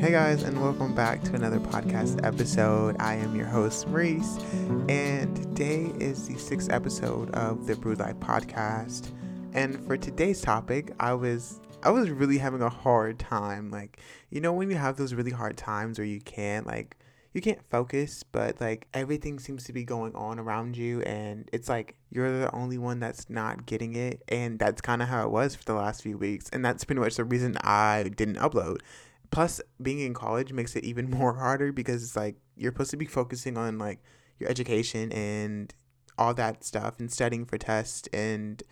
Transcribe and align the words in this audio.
Hey 0.00 0.12
guys, 0.12 0.44
and 0.44 0.58
welcome 0.62 0.94
back 0.94 1.22
to 1.24 1.34
another 1.34 1.60
podcast 1.60 2.24
episode. 2.24 2.96
I 2.98 3.16
am 3.16 3.36
your 3.36 3.44
host, 3.44 3.86
Maurice, 3.86 4.38
and 4.88 5.36
today 5.36 5.92
is 6.00 6.26
the 6.26 6.38
sixth 6.38 6.70
episode 6.72 7.30
of 7.32 7.66
the 7.66 7.76
Brood 7.76 7.98
Life 7.98 8.16
podcast. 8.16 9.10
And 9.52 9.84
for 9.86 9.98
today's 9.98 10.40
topic, 10.40 10.94
I 10.98 11.12
was 11.12 11.60
I 11.82 11.90
was 11.90 12.08
really 12.08 12.38
having 12.38 12.62
a 12.62 12.70
hard 12.70 13.18
time. 13.18 13.70
Like, 13.70 14.00
you 14.30 14.40
know, 14.40 14.54
when 14.54 14.70
you 14.70 14.76
have 14.76 14.96
those 14.96 15.12
really 15.12 15.32
hard 15.32 15.58
times 15.58 15.98
where 15.98 16.06
you 16.06 16.22
can't 16.22 16.66
like 16.66 16.96
you 17.34 17.42
can't 17.42 17.60
focus, 17.68 18.22
but 18.22 18.58
like 18.58 18.86
everything 18.94 19.38
seems 19.38 19.64
to 19.64 19.74
be 19.74 19.84
going 19.84 20.14
on 20.14 20.38
around 20.38 20.78
you, 20.78 21.02
and 21.02 21.46
it's 21.52 21.68
like 21.68 21.94
you're 22.10 22.40
the 22.40 22.54
only 22.54 22.78
one 22.78 23.00
that's 23.00 23.28
not 23.28 23.66
getting 23.66 23.94
it. 23.96 24.22
And 24.28 24.58
that's 24.58 24.80
kind 24.80 25.02
of 25.02 25.08
how 25.08 25.26
it 25.26 25.30
was 25.30 25.54
for 25.54 25.64
the 25.64 25.74
last 25.74 26.02
few 26.02 26.16
weeks. 26.16 26.48
And 26.54 26.64
that's 26.64 26.84
pretty 26.84 27.02
much 27.02 27.16
the 27.16 27.24
reason 27.24 27.58
I 27.60 28.10
didn't 28.16 28.36
upload. 28.36 28.78
Plus, 29.30 29.60
being 29.80 30.00
in 30.00 30.14
college 30.14 30.52
makes 30.52 30.74
it 30.76 30.84
even 30.84 31.10
more 31.18 31.34
harder 31.34 31.72
because 31.72 32.02
it's 32.02 32.16
like 32.16 32.36
you're 32.56 32.72
supposed 32.72 32.90
to 32.90 32.96
be 32.96 33.06
focusing 33.06 33.56
on 33.56 33.78
like 33.78 34.00
your 34.38 34.48
education 34.50 35.12
and 35.12 35.74
all 36.18 36.34
that 36.34 36.64
stuff 36.64 36.94
and 36.98 37.10
studying 37.10 37.44
for 37.44 37.56
tests 37.56 38.08
and 38.12 38.62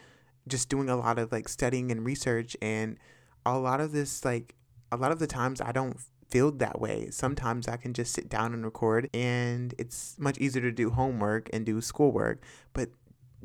just 0.46 0.68
doing 0.68 0.88
a 0.88 0.96
lot 0.96 1.18
of 1.18 1.30
like 1.32 1.48
studying 1.48 1.90
and 1.90 2.04
research 2.04 2.56
and 2.60 2.96
a 3.44 3.58
lot 3.58 3.80
of 3.80 3.92
this 3.92 4.24
like 4.24 4.54
a 4.90 4.96
lot 4.96 5.12
of 5.12 5.18
the 5.18 5.26
times 5.26 5.60
I 5.60 5.72
don't 5.72 5.98
feel 6.28 6.52
that 6.52 6.80
way. 6.80 7.08
Sometimes 7.10 7.68
I 7.68 7.76
can 7.76 7.92
just 7.92 8.12
sit 8.12 8.28
down 8.28 8.52
and 8.52 8.64
record, 8.64 9.08
and 9.14 9.74
it's 9.78 10.16
much 10.18 10.38
easier 10.38 10.62
to 10.62 10.72
do 10.72 10.90
homework 10.90 11.48
and 11.52 11.64
do 11.64 11.80
schoolwork. 11.80 12.42
But 12.72 12.90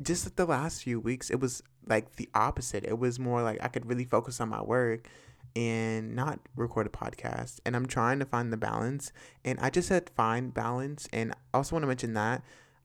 just 0.02 0.36
the 0.36 0.46
last 0.46 0.82
few 0.82 1.00
weeks, 1.00 1.30
it 1.30 1.40
was 1.40 1.62
like 1.86 2.16
the 2.16 2.28
opposite. 2.34 2.84
It 2.84 2.98
was 2.98 3.18
more 3.18 3.42
like 3.42 3.58
I 3.62 3.68
could 3.68 3.86
really 3.86 4.04
focus 4.04 4.40
on 4.40 4.48
my 4.50 4.62
work 4.62 5.08
and 5.56 6.14
not 6.14 6.40
record 6.56 6.86
a 6.86 6.90
podcast. 6.90 7.60
And 7.64 7.76
I'm 7.76 7.86
trying 7.86 8.18
to 8.18 8.24
find 8.24 8.52
the 8.52 8.56
balance. 8.56 9.12
And 9.44 9.58
I 9.60 9.70
just 9.70 9.88
said 9.88 10.10
find 10.10 10.52
balance. 10.52 11.08
And 11.12 11.32
I 11.32 11.58
also 11.58 11.76
want 11.76 11.84
to 11.84 11.88
mention 11.88 12.14
that 12.14 12.42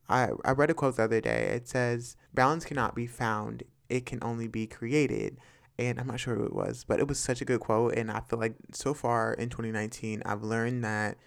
I, 0.08 0.30
I 0.46 0.52
read 0.52 0.70
a 0.70 0.74
quote 0.74 0.98
the 0.98 1.04
other 1.04 1.22
day. 1.22 1.52
It 1.54 1.68
says, 1.68 2.16
Balance 2.34 2.66
cannot 2.66 2.96
be 2.96 3.08
found, 3.08 3.64
it 3.90 4.06
can 4.06 4.20
only 4.22 4.48
be 4.48 4.68
created 4.68 5.38
and 5.80 5.98
I'm 5.98 6.08
not 6.08 6.20
sure 6.20 6.36
who 6.36 6.44
it 6.44 6.54
was, 6.54 6.84
but 6.84 7.00
it 7.00 7.08
was 7.08 7.18
such 7.18 7.42
a 7.42 7.46
good 7.46 7.62
quote. 7.62 7.96
And 7.96 8.12
I 8.12 8.20
feel 8.20 8.38
like 8.38 8.56
so 8.74 8.94
far 8.94 9.34
in 9.34 9.48
2019, 9.48 10.22
I've 10.26 10.44
learned 10.44 10.84
that 10.84 11.18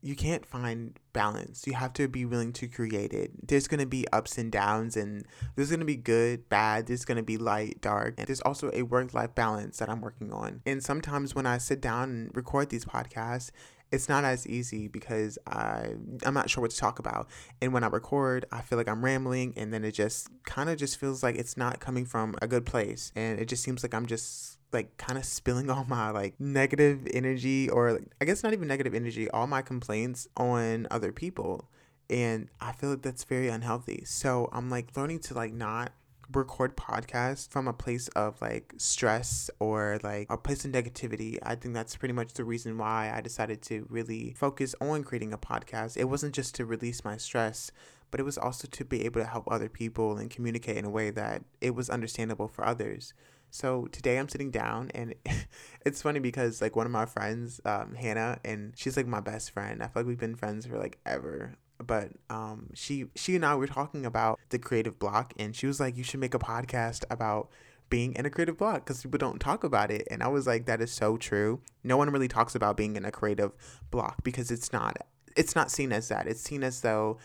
you 0.00 0.14
can't 0.14 0.46
find 0.46 0.98
balance. 1.12 1.66
You 1.66 1.74
have 1.74 1.92
to 1.94 2.06
be 2.06 2.24
willing 2.24 2.52
to 2.54 2.68
create 2.68 3.12
it. 3.12 3.32
There's 3.46 3.66
going 3.66 3.80
to 3.80 3.86
be 3.86 4.06
ups 4.12 4.38
and 4.38 4.52
downs, 4.52 4.96
and 4.96 5.26
there's 5.56 5.70
going 5.70 5.80
to 5.80 5.86
be 5.86 5.96
good, 5.96 6.48
bad, 6.48 6.86
there's 6.86 7.04
going 7.04 7.16
to 7.16 7.22
be 7.22 7.36
light, 7.36 7.80
dark. 7.80 8.14
And 8.18 8.26
there's 8.26 8.40
also 8.42 8.70
a 8.72 8.82
work 8.82 9.12
life 9.12 9.34
balance 9.34 9.78
that 9.78 9.88
I'm 9.88 10.00
working 10.00 10.32
on. 10.32 10.62
And 10.64 10.82
sometimes 10.82 11.34
when 11.34 11.46
I 11.46 11.58
sit 11.58 11.80
down 11.80 12.10
and 12.10 12.36
record 12.36 12.70
these 12.70 12.84
podcasts, 12.84 13.50
it's 13.90 14.08
not 14.08 14.24
as 14.24 14.46
easy 14.46 14.88
because 14.88 15.38
I 15.46 15.94
I'm 16.24 16.34
not 16.34 16.50
sure 16.50 16.62
what 16.62 16.70
to 16.70 16.76
talk 16.76 16.98
about. 16.98 17.28
And 17.60 17.72
when 17.72 17.84
I 17.84 17.88
record, 17.88 18.44
I 18.52 18.60
feel 18.60 18.76
like 18.76 18.88
I'm 18.88 19.04
rambling 19.04 19.54
and 19.56 19.72
then 19.72 19.84
it 19.84 19.92
just 19.92 20.28
kind 20.44 20.68
of 20.68 20.76
just 20.76 20.98
feels 20.98 21.22
like 21.22 21.36
it's 21.36 21.56
not 21.56 21.80
coming 21.80 22.04
from 22.04 22.34
a 22.42 22.46
good 22.46 22.66
place 22.66 23.12
and 23.16 23.38
it 23.40 23.46
just 23.46 23.62
seems 23.62 23.82
like 23.82 23.94
I'm 23.94 24.06
just 24.06 24.58
like 24.72 24.96
kind 24.98 25.18
of 25.18 25.24
spilling 25.24 25.70
all 25.74 25.84
my 25.88 26.10
like 26.10 26.38
negative 26.38 27.06
energy 27.12 27.68
or 27.70 27.92
like, 27.92 28.04
I 28.20 28.24
guess 28.24 28.42
not 28.42 28.52
even 28.52 28.68
negative 28.68 28.94
energy, 28.94 29.30
all 29.30 29.46
my 29.46 29.62
complaints 29.62 30.28
on 30.36 30.86
other 30.90 31.12
people. 31.12 31.68
And 32.10 32.48
I 32.60 32.72
feel 32.72 32.90
like 32.90 33.02
that's 33.02 33.24
very 33.24 33.48
unhealthy. 33.48 34.02
So 34.06 34.48
I'm 34.52 34.70
like 34.70 34.96
learning 34.96 35.20
to 35.20 35.34
like 35.34 35.52
not 35.52 35.92
record 36.32 36.76
podcasts 36.76 37.48
from 37.48 37.66
a 37.66 37.72
place 37.72 38.08
of 38.08 38.40
like 38.40 38.74
stress 38.76 39.50
or 39.58 39.98
like 40.02 40.26
a 40.30 40.36
place 40.36 40.64
of 40.64 40.72
negativity. 40.72 41.38
I 41.42 41.54
think 41.54 41.74
that's 41.74 41.96
pretty 41.96 42.14
much 42.14 42.34
the 42.34 42.44
reason 42.44 42.76
why 42.78 43.12
I 43.14 43.20
decided 43.20 43.62
to 43.62 43.86
really 43.88 44.34
focus 44.36 44.74
on 44.80 45.04
creating 45.04 45.32
a 45.32 45.38
podcast. 45.38 45.96
It 45.96 46.04
wasn't 46.04 46.34
just 46.34 46.54
to 46.56 46.66
release 46.66 47.04
my 47.04 47.16
stress, 47.16 47.70
but 48.10 48.20
it 48.20 48.24
was 48.24 48.38
also 48.38 48.68
to 48.68 48.84
be 48.84 49.04
able 49.04 49.20
to 49.20 49.26
help 49.26 49.50
other 49.50 49.68
people 49.68 50.18
and 50.18 50.30
communicate 50.30 50.76
in 50.76 50.84
a 50.84 50.90
way 50.90 51.10
that 51.10 51.44
it 51.60 51.74
was 51.74 51.88
understandable 51.88 52.48
for 52.48 52.66
others. 52.66 53.14
So 53.50 53.86
today 53.86 54.18
I'm 54.18 54.28
sitting 54.28 54.50
down 54.50 54.90
and 54.94 55.14
it's 55.86 56.02
funny 56.02 56.20
because 56.20 56.60
like 56.60 56.76
one 56.76 56.86
of 56.86 56.92
my 56.92 57.06
friends, 57.06 57.60
um, 57.64 57.94
Hannah, 57.94 58.38
and 58.44 58.74
she's 58.76 58.96
like 58.96 59.06
my 59.06 59.20
best 59.20 59.50
friend. 59.50 59.82
I 59.82 59.86
feel 59.86 60.02
like 60.02 60.06
we've 60.06 60.18
been 60.18 60.36
friends 60.36 60.66
for 60.66 60.78
like 60.78 60.98
ever 61.06 61.56
but 61.84 62.10
um, 62.30 62.70
she 62.74 63.06
she 63.14 63.36
and 63.36 63.44
I 63.44 63.54
were 63.54 63.66
talking 63.66 64.04
about 64.04 64.40
the 64.50 64.58
creative 64.58 64.98
block, 64.98 65.32
and 65.38 65.54
she 65.54 65.66
was 65.66 65.80
like, 65.80 65.96
"You 65.96 66.04
should 66.04 66.20
make 66.20 66.34
a 66.34 66.38
podcast 66.38 67.04
about 67.10 67.48
being 67.90 68.14
in 68.14 68.26
a 68.26 68.30
creative 68.30 68.58
block 68.58 68.84
because 68.84 69.02
people 69.02 69.18
don't 69.18 69.40
talk 69.40 69.64
about 69.64 69.90
it." 69.90 70.06
And 70.10 70.22
I 70.22 70.28
was 70.28 70.46
like, 70.46 70.66
"That 70.66 70.80
is 70.80 70.90
so 70.90 71.16
true. 71.16 71.60
No 71.84 71.96
one 71.96 72.10
really 72.10 72.28
talks 72.28 72.54
about 72.54 72.76
being 72.76 72.96
in 72.96 73.04
a 73.04 73.10
creative 73.10 73.52
block 73.90 74.22
because 74.24 74.50
it's 74.50 74.72
not 74.72 74.96
it's 75.36 75.54
not 75.54 75.70
seen 75.70 75.92
as 75.92 76.08
that. 76.08 76.26
It's 76.26 76.40
seen 76.40 76.64
as 76.64 76.80
though 76.80 77.18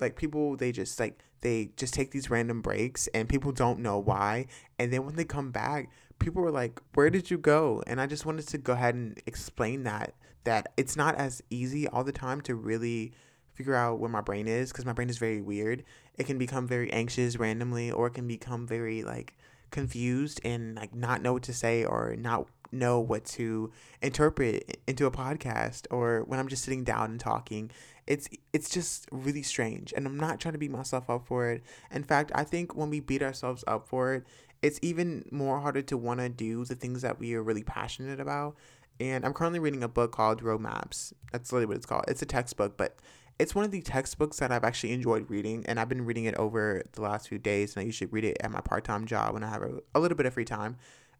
like 0.00 0.16
people 0.16 0.56
they 0.56 0.72
just 0.72 0.98
like 1.00 1.18
they 1.40 1.70
just 1.76 1.94
take 1.94 2.10
these 2.10 2.30
random 2.30 2.60
breaks 2.60 3.08
and 3.08 3.28
people 3.28 3.52
don't 3.52 3.78
know 3.78 3.98
why 3.98 4.46
and 4.78 4.92
then 4.92 5.06
when 5.06 5.16
they 5.16 5.24
come 5.24 5.50
back 5.50 5.90
people 6.18 6.42
were 6.42 6.50
like 6.50 6.80
where 6.94 7.10
did 7.10 7.30
you 7.30 7.38
go 7.38 7.82
and 7.86 8.00
i 8.00 8.06
just 8.06 8.26
wanted 8.26 8.46
to 8.46 8.58
go 8.58 8.72
ahead 8.72 8.94
and 8.94 9.20
explain 9.26 9.84
that 9.84 10.14
that 10.44 10.72
it's 10.76 10.96
not 10.96 11.14
as 11.16 11.42
easy 11.50 11.86
all 11.88 12.04
the 12.04 12.12
time 12.12 12.40
to 12.40 12.54
really 12.54 13.12
figure 13.54 13.74
out 13.74 13.98
where 13.98 14.10
my 14.10 14.20
brain 14.20 14.48
is 14.48 14.72
because 14.72 14.84
my 14.84 14.92
brain 14.92 15.10
is 15.10 15.18
very 15.18 15.40
weird. 15.40 15.84
It 16.18 16.26
can 16.26 16.38
become 16.38 16.66
very 16.66 16.92
anxious 16.92 17.36
randomly, 17.36 17.90
or 17.90 18.08
it 18.08 18.14
can 18.14 18.26
become 18.26 18.66
very 18.66 19.02
like 19.02 19.34
confused 19.70 20.40
and 20.44 20.76
like 20.76 20.94
not 20.94 21.22
know 21.22 21.32
what 21.32 21.42
to 21.44 21.52
say 21.52 21.84
or 21.84 22.14
not 22.16 22.46
know 22.70 22.98
what 22.98 23.24
to 23.24 23.70
interpret 24.00 24.80
into 24.86 25.06
a 25.06 25.10
podcast 25.10 25.86
or 25.90 26.24
when 26.26 26.38
I'm 26.38 26.48
just 26.48 26.64
sitting 26.64 26.84
down 26.84 27.10
and 27.10 27.20
talking. 27.20 27.70
It's 28.06 28.28
it's 28.52 28.68
just 28.68 29.06
really 29.12 29.42
strange 29.42 29.92
and 29.96 30.06
I'm 30.06 30.18
not 30.18 30.40
trying 30.40 30.52
to 30.52 30.58
beat 30.58 30.70
myself 30.70 31.08
up 31.08 31.26
for 31.26 31.50
it. 31.50 31.62
In 31.92 32.02
fact, 32.02 32.32
I 32.34 32.44
think 32.44 32.74
when 32.74 32.90
we 32.90 33.00
beat 33.00 33.22
ourselves 33.22 33.62
up 33.66 33.86
for 33.88 34.14
it, 34.14 34.26
it's 34.62 34.78
even 34.82 35.24
more 35.30 35.60
harder 35.60 35.82
to 35.82 35.96
want 35.96 36.20
to 36.20 36.28
do 36.28 36.64
the 36.64 36.74
things 36.74 37.02
that 37.02 37.18
we 37.18 37.34
are 37.34 37.42
really 37.42 37.64
passionate 37.64 38.20
about. 38.20 38.56
And 39.00 39.24
I'm 39.24 39.32
currently 39.32 39.58
reading 39.58 39.82
a 39.82 39.88
book 39.88 40.12
called 40.12 40.42
Roadmaps. 40.42 41.12
That's 41.32 41.50
literally 41.52 41.66
what 41.66 41.76
it's 41.76 41.86
called. 41.86 42.04
It's 42.08 42.22
a 42.22 42.26
textbook, 42.26 42.76
but 42.76 42.96
it's 43.42 43.56
one 43.56 43.64
of 43.64 43.72
the 43.72 43.82
textbooks 43.82 44.36
that 44.36 44.52
I've 44.52 44.62
actually 44.62 44.92
enjoyed 44.92 45.28
reading, 45.28 45.64
and 45.66 45.80
I've 45.80 45.88
been 45.88 46.04
reading 46.04 46.26
it 46.26 46.36
over 46.36 46.80
the 46.92 47.02
last 47.02 47.28
few 47.28 47.40
days. 47.40 47.74
And 47.74 47.82
I 47.82 47.86
usually 47.86 48.08
read 48.08 48.24
it 48.24 48.36
at 48.40 48.52
my 48.52 48.60
part 48.60 48.84
time 48.84 49.04
job 49.04 49.34
when 49.34 49.42
I 49.42 49.48
have 49.48 49.62
a, 49.62 49.80
a 49.96 49.98
little 49.98 50.16
bit 50.16 50.26
of 50.26 50.34
free 50.34 50.44
time. 50.44 50.76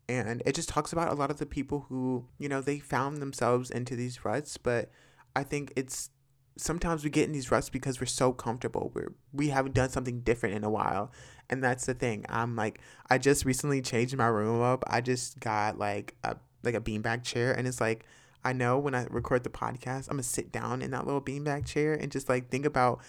And 0.09 0.41
it 0.47 0.55
just 0.55 0.69
talks 0.69 0.93
about 0.93 1.11
a 1.11 1.17
lot 1.17 1.33
of 1.33 1.39
the 1.39 1.47
people 1.47 1.87
who, 1.89 2.27
you 2.39 2.49
know, 2.49 2.61
they 2.61 2.79
found 2.79 3.17
themselves 3.17 3.73
into 3.73 3.97
these 3.97 4.25
ruts. 4.25 4.57
But 4.57 4.93
I 5.35 5.43
think 5.43 5.73
it's 5.75 6.11
sometimes 6.57 7.03
we 7.03 7.11
get 7.11 7.27
in 7.27 7.33
these 7.33 7.51
ruts 7.51 7.69
because 7.69 8.01
we're 8.01 8.07
so 8.07 8.33
comfortable. 8.33 8.93
We're 8.95 9.15
we 9.33 9.49
haven't 9.49 9.75
done 9.75 9.91
something 9.91 10.21
different 10.21 10.55
in 10.55 10.63
a 10.63 10.71
while. 10.71 11.11
And 11.51 11.61
that's 11.63 11.87
the 11.87 11.95
thing. 11.95 12.25
I'm 12.29 12.55
like 12.55 12.81
I 13.11 13.19
just 13.19 13.45
recently 13.45 13.83
changed 13.83 14.17
my 14.17 14.29
room 14.29 14.63
up. 14.63 14.85
I 14.87 15.01
just 15.01 15.41
got 15.41 15.77
like 15.77 16.15
a 16.23 16.37
like 16.63 16.77
a 16.77 16.81
beanbag 16.81 17.25
chair 17.25 17.53
and 17.53 17.67
it's 17.67 17.81
like 17.81 18.07
I 18.45 18.53
know 18.53 18.79
when 18.79 18.95
I 18.95 19.07
record 19.11 19.45
the 19.45 19.51
podcast, 19.51 20.09
I'm 20.09 20.17
gonna 20.17 20.23
sit 20.23 20.53
down 20.53 20.83
in 20.83 20.91
that 20.93 21.07
little 21.07 21.21
beanbag 21.21 21.67
chair 21.67 21.95
and 21.95 22.11
just 22.11 22.29
like 22.29 22.51
think 22.51 22.67
about 22.67 23.01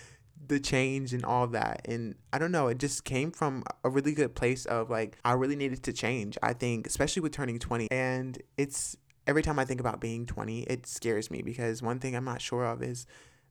the 0.47 0.59
change 0.59 1.13
and 1.13 1.23
all 1.23 1.47
that. 1.47 1.81
And 1.85 2.15
I 2.31 2.37
don't 2.37 2.51
know, 2.51 2.67
it 2.67 2.77
just 2.77 3.03
came 3.03 3.31
from 3.31 3.63
a 3.83 3.89
really 3.89 4.13
good 4.13 4.35
place 4.35 4.65
of 4.65 4.89
like, 4.89 5.17
I 5.23 5.33
really 5.33 5.55
needed 5.55 5.83
to 5.83 5.93
change. 5.93 6.37
I 6.43 6.53
think, 6.53 6.87
especially 6.87 7.21
with 7.21 7.31
turning 7.31 7.59
20. 7.59 7.89
And 7.91 8.41
it's 8.57 8.97
every 9.27 9.41
time 9.41 9.59
I 9.59 9.65
think 9.65 9.79
about 9.79 10.01
being 10.01 10.25
20, 10.25 10.63
it 10.63 10.85
scares 10.85 11.31
me 11.31 11.41
because 11.41 11.81
one 11.81 11.99
thing 11.99 12.15
I'm 12.15 12.25
not 12.25 12.41
sure 12.41 12.65
of 12.65 12.83
is 12.83 13.05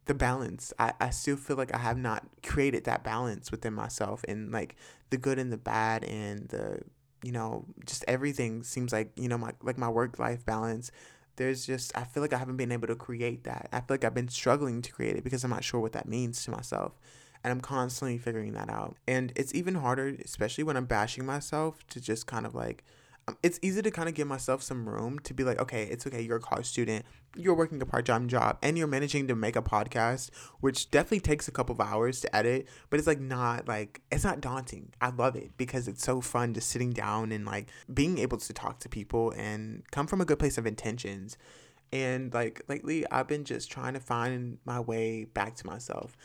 the 0.05 0.15
balance. 0.15 0.73
I, 0.79 0.93
I 1.01 1.11
still 1.11 1.37
feel 1.37 1.57
like 1.57 1.75
I 1.75 1.79
have 1.79 1.97
not 1.97 2.25
created 2.43 2.85
that 2.85 3.05
balance 3.05 3.51
within 3.51 3.73
myself 3.75 4.25
and 4.29 4.53
like 4.53 4.77
the 5.11 5.17
good 5.17 5.39
and 5.39 5.53
the 5.53 5.59
bad 5.59 6.05
and 6.05 6.49
the 6.49 6.81
you 7.23 7.31
know 7.31 7.65
just 7.87 8.05
everything 8.09 8.65
seems 8.65 8.93
like 8.93 9.13
you 9.15 9.29
know 9.29 9.39
my 9.39 9.53
like 9.63 9.79
my 9.79 9.89
work 9.89 10.19
life 10.19 10.45
balance 10.45 10.91
there's 11.37 11.67
just 11.67 11.97
I 11.97 12.05
feel 12.05 12.23
like 12.23 12.33
I 12.33 12.39
haven't 12.39 12.57
been 12.57 12.73
able 12.73 12.89
to 12.89 12.95
create 12.95 13.45
that. 13.45 13.69
I 13.73 13.79
feel 13.79 13.87
like 13.91 14.05
I've 14.05 14.15
been 14.15 14.29
struggling 14.29 14.83
to 14.83 14.93
create 14.93 15.17
it 15.17 15.25
because 15.25 15.45
I'm 15.45 15.51
not 15.51 15.65
sure 15.65 15.81
what 15.81 15.93
that 15.93 16.09
means 16.09 16.45
to 16.45 16.51
myself. 16.51 16.99
And 17.45 17.51
I'm 17.51 17.61
constantly 17.61 18.19
figuring 18.19 18.53
that 18.53 18.71
out. 18.71 18.97
And 19.09 19.33
it's 19.35 19.55
even 19.55 19.75
harder, 19.77 20.17
especially 20.25 20.63
when 20.65 20.77
I'm 20.77 20.85
bashing 20.85 21.27
myself, 21.27 21.85
to 21.89 22.01
just 22.01 22.27
kind 22.27 22.47
of 22.47 22.55
like 22.55 22.85
Um, 23.29 23.37
it's 23.43 23.59
easy 23.63 23.83
to 23.83 23.91
kind 23.91 24.09
of 24.09 24.15
give 24.15 24.27
myself 24.27 24.63
some 24.63 24.89
room 24.89 25.21
to 25.21 25.35
be 25.35 25.45
like, 25.45 25.61
okay, 25.61 25.85
it's 25.85 26.07
okay. 26.07 26.21
You're 26.21 26.39
a 26.39 26.41
college 26.41 26.67
student. 26.67 27.05
You're 27.37 27.55
working 27.55 27.81
a 27.81 27.87
part 27.87 28.05
time 28.07 28.29
job 28.29 28.59
and 28.63 28.77
you're 28.77 28.89
managing 28.89 29.29
to 29.29 29.37
make 29.37 29.55
a 29.55 29.63
podcast, 29.63 30.31
which 30.61 30.91
definitely 30.91 31.21
takes 31.21 31.47
a 31.47 31.53
couple 31.53 31.73
of 31.73 31.81
hours 31.81 32.21
to 32.23 32.37
edit, 32.37 32.69
but 32.91 32.99
it's 32.99 33.07
like 33.07 33.21
not 33.21 33.69
like, 33.69 34.01
it's 34.11 34.25
not 34.25 34.41
daunting. 34.41 34.93
I 35.01 35.11
love 35.11 35.37
it 35.37 35.53
because 35.57 35.87
it's 35.87 36.03
so 36.03 36.21
fun 36.21 36.53
just 36.53 36.69
sitting 36.69 36.91
down 36.91 37.31
and 37.31 37.47
like 37.47 37.69
being 37.93 38.19
able 38.19 38.39
to 38.39 38.53
talk 38.53 38.81
to 38.81 38.89
people 38.89 39.33
and 39.37 39.85
come 39.93 40.07
from 40.07 40.21
a 40.21 40.25
good 40.25 40.39
place 40.39 40.59
of 40.59 40.67
intentions. 40.67 41.39
And 41.93 42.35
like 42.35 42.63
lately, 42.69 43.09
I've 43.11 43.29
been 43.29 43.45
just 43.45 43.71
trying 43.71 43.95
to 43.95 44.01
find 44.01 44.59
my 44.65 44.81
way 44.81 45.25
back 45.25 45.55
to 45.57 45.67
myself 45.67 46.17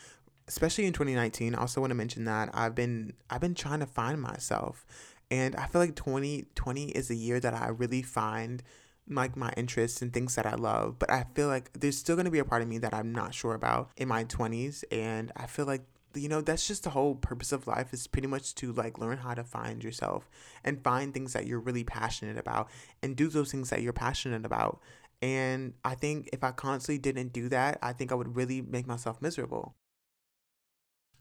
especially 0.48 0.86
in 0.86 0.94
2019 0.94 1.54
I 1.54 1.60
also 1.60 1.82
want 1.82 1.90
to 1.90 1.94
mention 1.94 2.24
that 2.24 2.48
i've 2.54 2.74
been 2.74 3.12
i've 3.28 3.42
been 3.42 3.54
trying 3.54 3.80
to 3.80 3.86
find 3.86 4.18
myself 4.18 4.86
and 5.30 5.56
I 5.56 5.66
feel 5.66 5.80
like 5.80 5.94
2020 5.94 6.90
is 6.90 7.10
a 7.10 7.14
year 7.14 7.40
that 7.40 7.54
I 7.54 7.68
really 7.68 8.02
find 8.02 8.62
like 9.10 9.36
my 9.36 9.52
interests 9.56 10.02
and 10.02 10.12
things 10.12 10.34
that 10.34 10.46
I 10.46 10.54
love, 10.54 10.98
but 10.98 11.10
I 11.10 11.24
feel 11.34 11.48
like 11.48 11.72
there's 11.72 11.96
still 11.96 12.16
to 12.16 12.30
be 12.30 12.38
a 12.38 12.44
part 12.44 12.62
of 12.62 12.68
me 12.68 12.78
that 12.78 12.94
I'm 12.94 13.12
not 13.12 13.34
sure 13.34 13.54
about 13.54 13.90
in 13.96 14.08
my 14.08 14.24
20s 14.24 14.84
and 14.90 15.32
I 15.36 15.46
feel 15.46 15.66
like 15.66 15.82
you 16.14 16.28
know 16.28 16.40
that's 16.40 16.66
just 16.66 16.84
the 16.84 16.90
whole 16.90 17.14
purpose 17.14 17.52
of 17.52 17.66
life 17.66 17.92
is 17.92 18.06
pretty 18.06 18.26
much 18.26 18.54
to 18.54 18.72
like 18.72 18.98
learn 18.98 19.18
how 19.18 19.34
to 19.34 19.44
find 19.44 19.84
yourself 19.84 20.28
and 20.64 20.82
find 20.82 21.12
things 21.12 21.34
that 21.34 21.46
you're 21.46 21.60
really 21.60 21.84
passionate 21.84 22.38
about 22.38 22.68
and 23.02 23.14
do 23.14 23.28
those 23.28 23.52
things 23.52 23.70
that 23.70 23.82
you're 23.82 23.92
passionate 23.92 24.44
about. 24.44 24.80
And 25.20 25.74
i 25.84 25.96
think 25.96 26.30
if 26.32 26.44
i 26.44 26.52
constantly 26.52 26.98
didn't 26.98 27.32
do 27.32 27.48
that 27.48 27.78
i 27.82 27.92
think 27.92 28.12
i 28.12 28.14
would 28.14 28.36
really 28.36 28.62
make 28.62 28.86
myself 28.86 29.20
miserable 29.20 29.74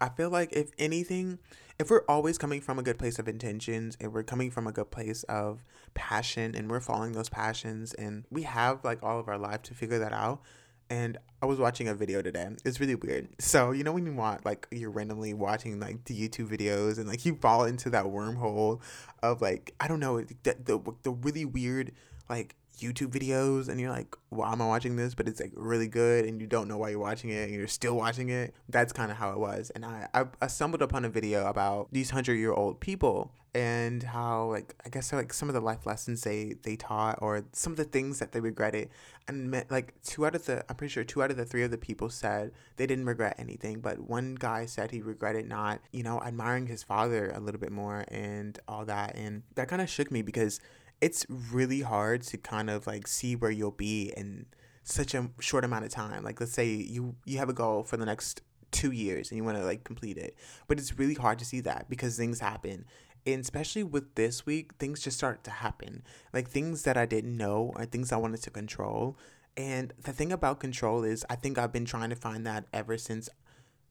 i 0.01 0.09
feel 0.09 0.29
like 0.29 0.51
if 0.53 0.71
anything 0.77 1.39
if 1.79 1.91
we're 1.91 2.03
always 2.07 2.37
coming 2.37 2.59
from 2.59 2.79
a 2.79 2.83
good 2.83 2.97
place 2.97 3.19
of 3.19 3.27
intentions 3.27 3.97
and 3.99 4.11
we're 4.11 4.23
coming 4.23 4.49
from 4.49 4.65
a 4.65 4.71
good 4.71 4.89
place 4.89 5.23
of 5.23 5.63
passion 5.93 6.55
and 6.55 6.69
we're 6.71 6.79
following 6.79 7.11
those 7.11 7.29
passions 7.29 7.93
and 7.93 8.23
we 8.31 8.43
have 8.43 8.83
like 8.83 9.01
all 9.03 9.19
of 9.19 9.27
our 9.27 9.37
life 9.37 9.61
to 9.61 9.73
figure 9.73 9.99
that 9.99 10.13
out 10.13 10.41
and 10.89 11.17
I 11.41 11.45
was 11.45 11.59
watching 11.59 11.87
a 11.87 11.93
video 11.93 12.21
today. 12.21 12.47
It's 12.65 12.79
really 12.79 12.95
weird. 12.95 13.27
So 13.39 13.71
you 13.71 13.83
know 13.83 13.91
when 13.91 14.05
you 14.05 14.13
want 14.13 14.45
like 14.45 14.67
you're 14.71 14.89
randomly 14.89 15.33
watching 15.33 15.79
like 15.79 16.05
the 16.05 16.15
YouTube 16.15 16.49
videos 16.49 16.97
and 16.97 17.07
like 17.07 17.25
you 17.25 17.35
fall 17.35 17.65
into 17.65 17.89
that 17.91 18.05
wormhole 18.05 18.81
of 19.21 19.41
like 19.41 19.73
I 19.79 19.87
don't 19.87 19.99
know 19.99 20.21
the 20.21 20.55
the, 20.63 20.93
the 21.03 21.11
really 21.11 21.45
weird 21.45 21.91
like 22.29 22.55
YouTube 22.79 23.11
videos 23.11 23.69
and 23.69 23.79
you're 23.79 23.91
like, 23.91 24.15
why 24.29 24.51
am 24.51 24.61
I 24.61 24.67
watching 24.67 24.95
this? 24.95 25.15
But 25.15 25.27
it's 25.27 25.39
like 25.39 25.51
really 25.55 25.87
good 25.87 26.25
and 26.25 26.39
you 26.41 26.47
don't 26.47 26.67
know 26.67 26.77
why 26.77 26.89
you're 26.89 26.99
watching 26.99 27.29
it 27.29 27.49
and 27.49 27.53
you're 27.53 27.67
still 27.67 27.95
watching 27.95 28.29
it. 28.29 28.53
That's 28.69 28.93
kind 28.93 29.11
of 29.11 29.17
how 29.17 29.31
it 29.31 29.39
was. 29.39 29.69
And 29.71 29.85
I, 29.85 30.07
I, 30.13 30.25
I 30.41 30.47
stumbled 30.47 30.81
upon 30.81 31.05
a 31.05 31.09
video 31.09 31.47
about 31.47 31.87
these 31.91 32.09
hundred 32.11 32.35
year 32.35 32.53
old 32.53 32.79
people 32.79 33.31
and 33.57 34.03
how 34.03 34.51
like 34.51 34.75
I 34.85 34.89
guess 34.89 35.11
like 35.11 35.33
some 35.33 35.49
of 35.49 35.55
the 35.55 35.61
life 35.61 35.87
lessons 35.87 36.21
they 36.21 36.55
they 36.61 36.75
taught 36.75 37.17
or 37.23 37.43
some 37.53 37.73
of 37.73 37.77
the 37.77 37.85
things 37.85 38.19
that 38.19 38.31
they 38.31 38.39
regretted. 38.39 38.89
And 39.27 39.65
like 39.69 39.99
two 40.03 40.25
out 40.25 40.35
of 40.35 40.45
the 40.45 40.63
I'm 40.69 40.75
pretty 40.75 40.91
sure 40.91 41.03
two 41.03 41.23
out 41.23 41.31
of 41.31 41.37
the 41.37 41.45
three 41.45 41.63
of 41.63 41.71
the 41.71 41.77
people 41.77 42.09
said 42.09 42.51
they 42.75 42.85
didn't 42.85 43.05
regret 43.05 43.35
anything, 43.39 43.79
but 43.79 43.99
one 43.99 44.35
guy 44.35 44.67
said 44.67 44.91
he 44.91 45.01
regretted 45.01 45.47
not, 45.47 45.79
you 45.91 46.03
know, 46.03 46.21
admiring 46.21 46.67
his 46.67 46.83
father 46.83 47.31
a 47.33 47.39
little 47.39 47.59
bit 47.59 47.71
more 47.71 48.05
and 48.09 48.59
all 48.67 48.85
that. 48.85 49.15
And 49.15 49.43
that 49.55 49.67
kind 49.67 49.81
of 49.81 49.89
shook 49.89 50.11
me 50.11 50.21
because 50.21 50.59
it's 51.01 51.25
really 51.29 51.81
hard 51.81 52.21
to 52.23 52.37
kind 52.37 52.69
of 52.69 52.87
like 52.87 53.07
see 53.07 53.35
where 53.35 53.51
you'll 53.51 53.71
be 53.71 54.13
in 54.15 54.45
such 54.83 55.13
a 55.13 55.29
short 55.39 55.63
amount 55.63 55.85
of 55.85 55.91
time. 55.91 56.23
Like 56.23 56.39
let's 56.39 56.53
say 56.53 56.67
you 56.67 57.15
you 57.25 57.37
have 57.37 57.49
a 57.49 57.53
goal 57.53 57.83
for 57.83 57.97
the 57.97 58.05
next 58.05 58.41
2 58.71 58.91
years 58.91 59.29
and 59.29 59.37
you 59.37 59.43
want 59.43 59.57
to 59.57 59.65
like 59.65 59.83
complete 59.83 60.17
it. 60.17 60.35
But 60.67 60.79
it's 60.79 60.97
really 60.97 61.13
hard 61.13 61.39
to 61.39 61.45
see 61.45 61.61
that 61.61 61.89
because 61.89 62.17
things 62.17 62.39
happen. 62.39 62.85
And 63.25 63.41
especially 63.41 63.83
with 63.83 64.15
this 64.15 64.45
week, 64.45 64.75
things 64.79 65.01
just 65.01 65.17
start 65.17 65.43
to 65.43 65.51
happen. 65.51 66.03
Like 66.33 66.49
things 66.49 66.83
that 66.83 66.97
I 66.97 67.05
didn't 67.05 67.35
know 67.35 67.73
or 67.75 67.85
things 67.85 68.11
I 68.11 68.17
wanted 68.17 68.41
to 68.43 68.49
control. 68.49 69.17
And 69.57 69.93
the 70.01 70.13
thing 70.13 70.31
about 70.31 70.59
control 70.59 71.03
is 71.03 71.25
I 71.29 71.35
think 71.35 71.57
I've 71.57 71.73
been 71.73 71.85
trying 71.85 72.09
to 72.09 72.15
find 72.15 72.45
that 72.45 72.65
ever 72.71 72.97
since 72.97 73.29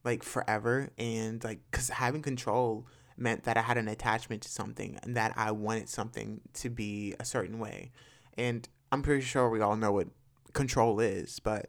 like 0.05 0.23
forever 0.23 0.91
and 0.97 1.43
like 1.45 1.61
cuz 1.73 1.91
having 1.91 2.23
control 2.23 2.87
meant 3.17 3.45
that 3.45 3.57
I 3.57 3.63
had 3.63 3.79
an 3.79 3.89
attachment 3.89 4.43
to 4.43 4.49
something 4.49 4.99
and 5.03 5.17
that 5.17 5.33
I 5.37 5.51
wanted 5.53 5.89
something 5.89 6.41
to 6.55 6.71
be 6.71 7.15
a 7.19 7.25
certain 7.25 7.59
way. 7.59 7.91
And 8.37 8.69
I'm 8.93 9.03
pretty 9.03 9.23
sure 9.23 9.49
we 9.49 9.61
all 9.61 9.77
know 9.77 9.93
what 9.93 10.09
control 10.53 11.01
is, 11.01 11.41
but 11.41 11.67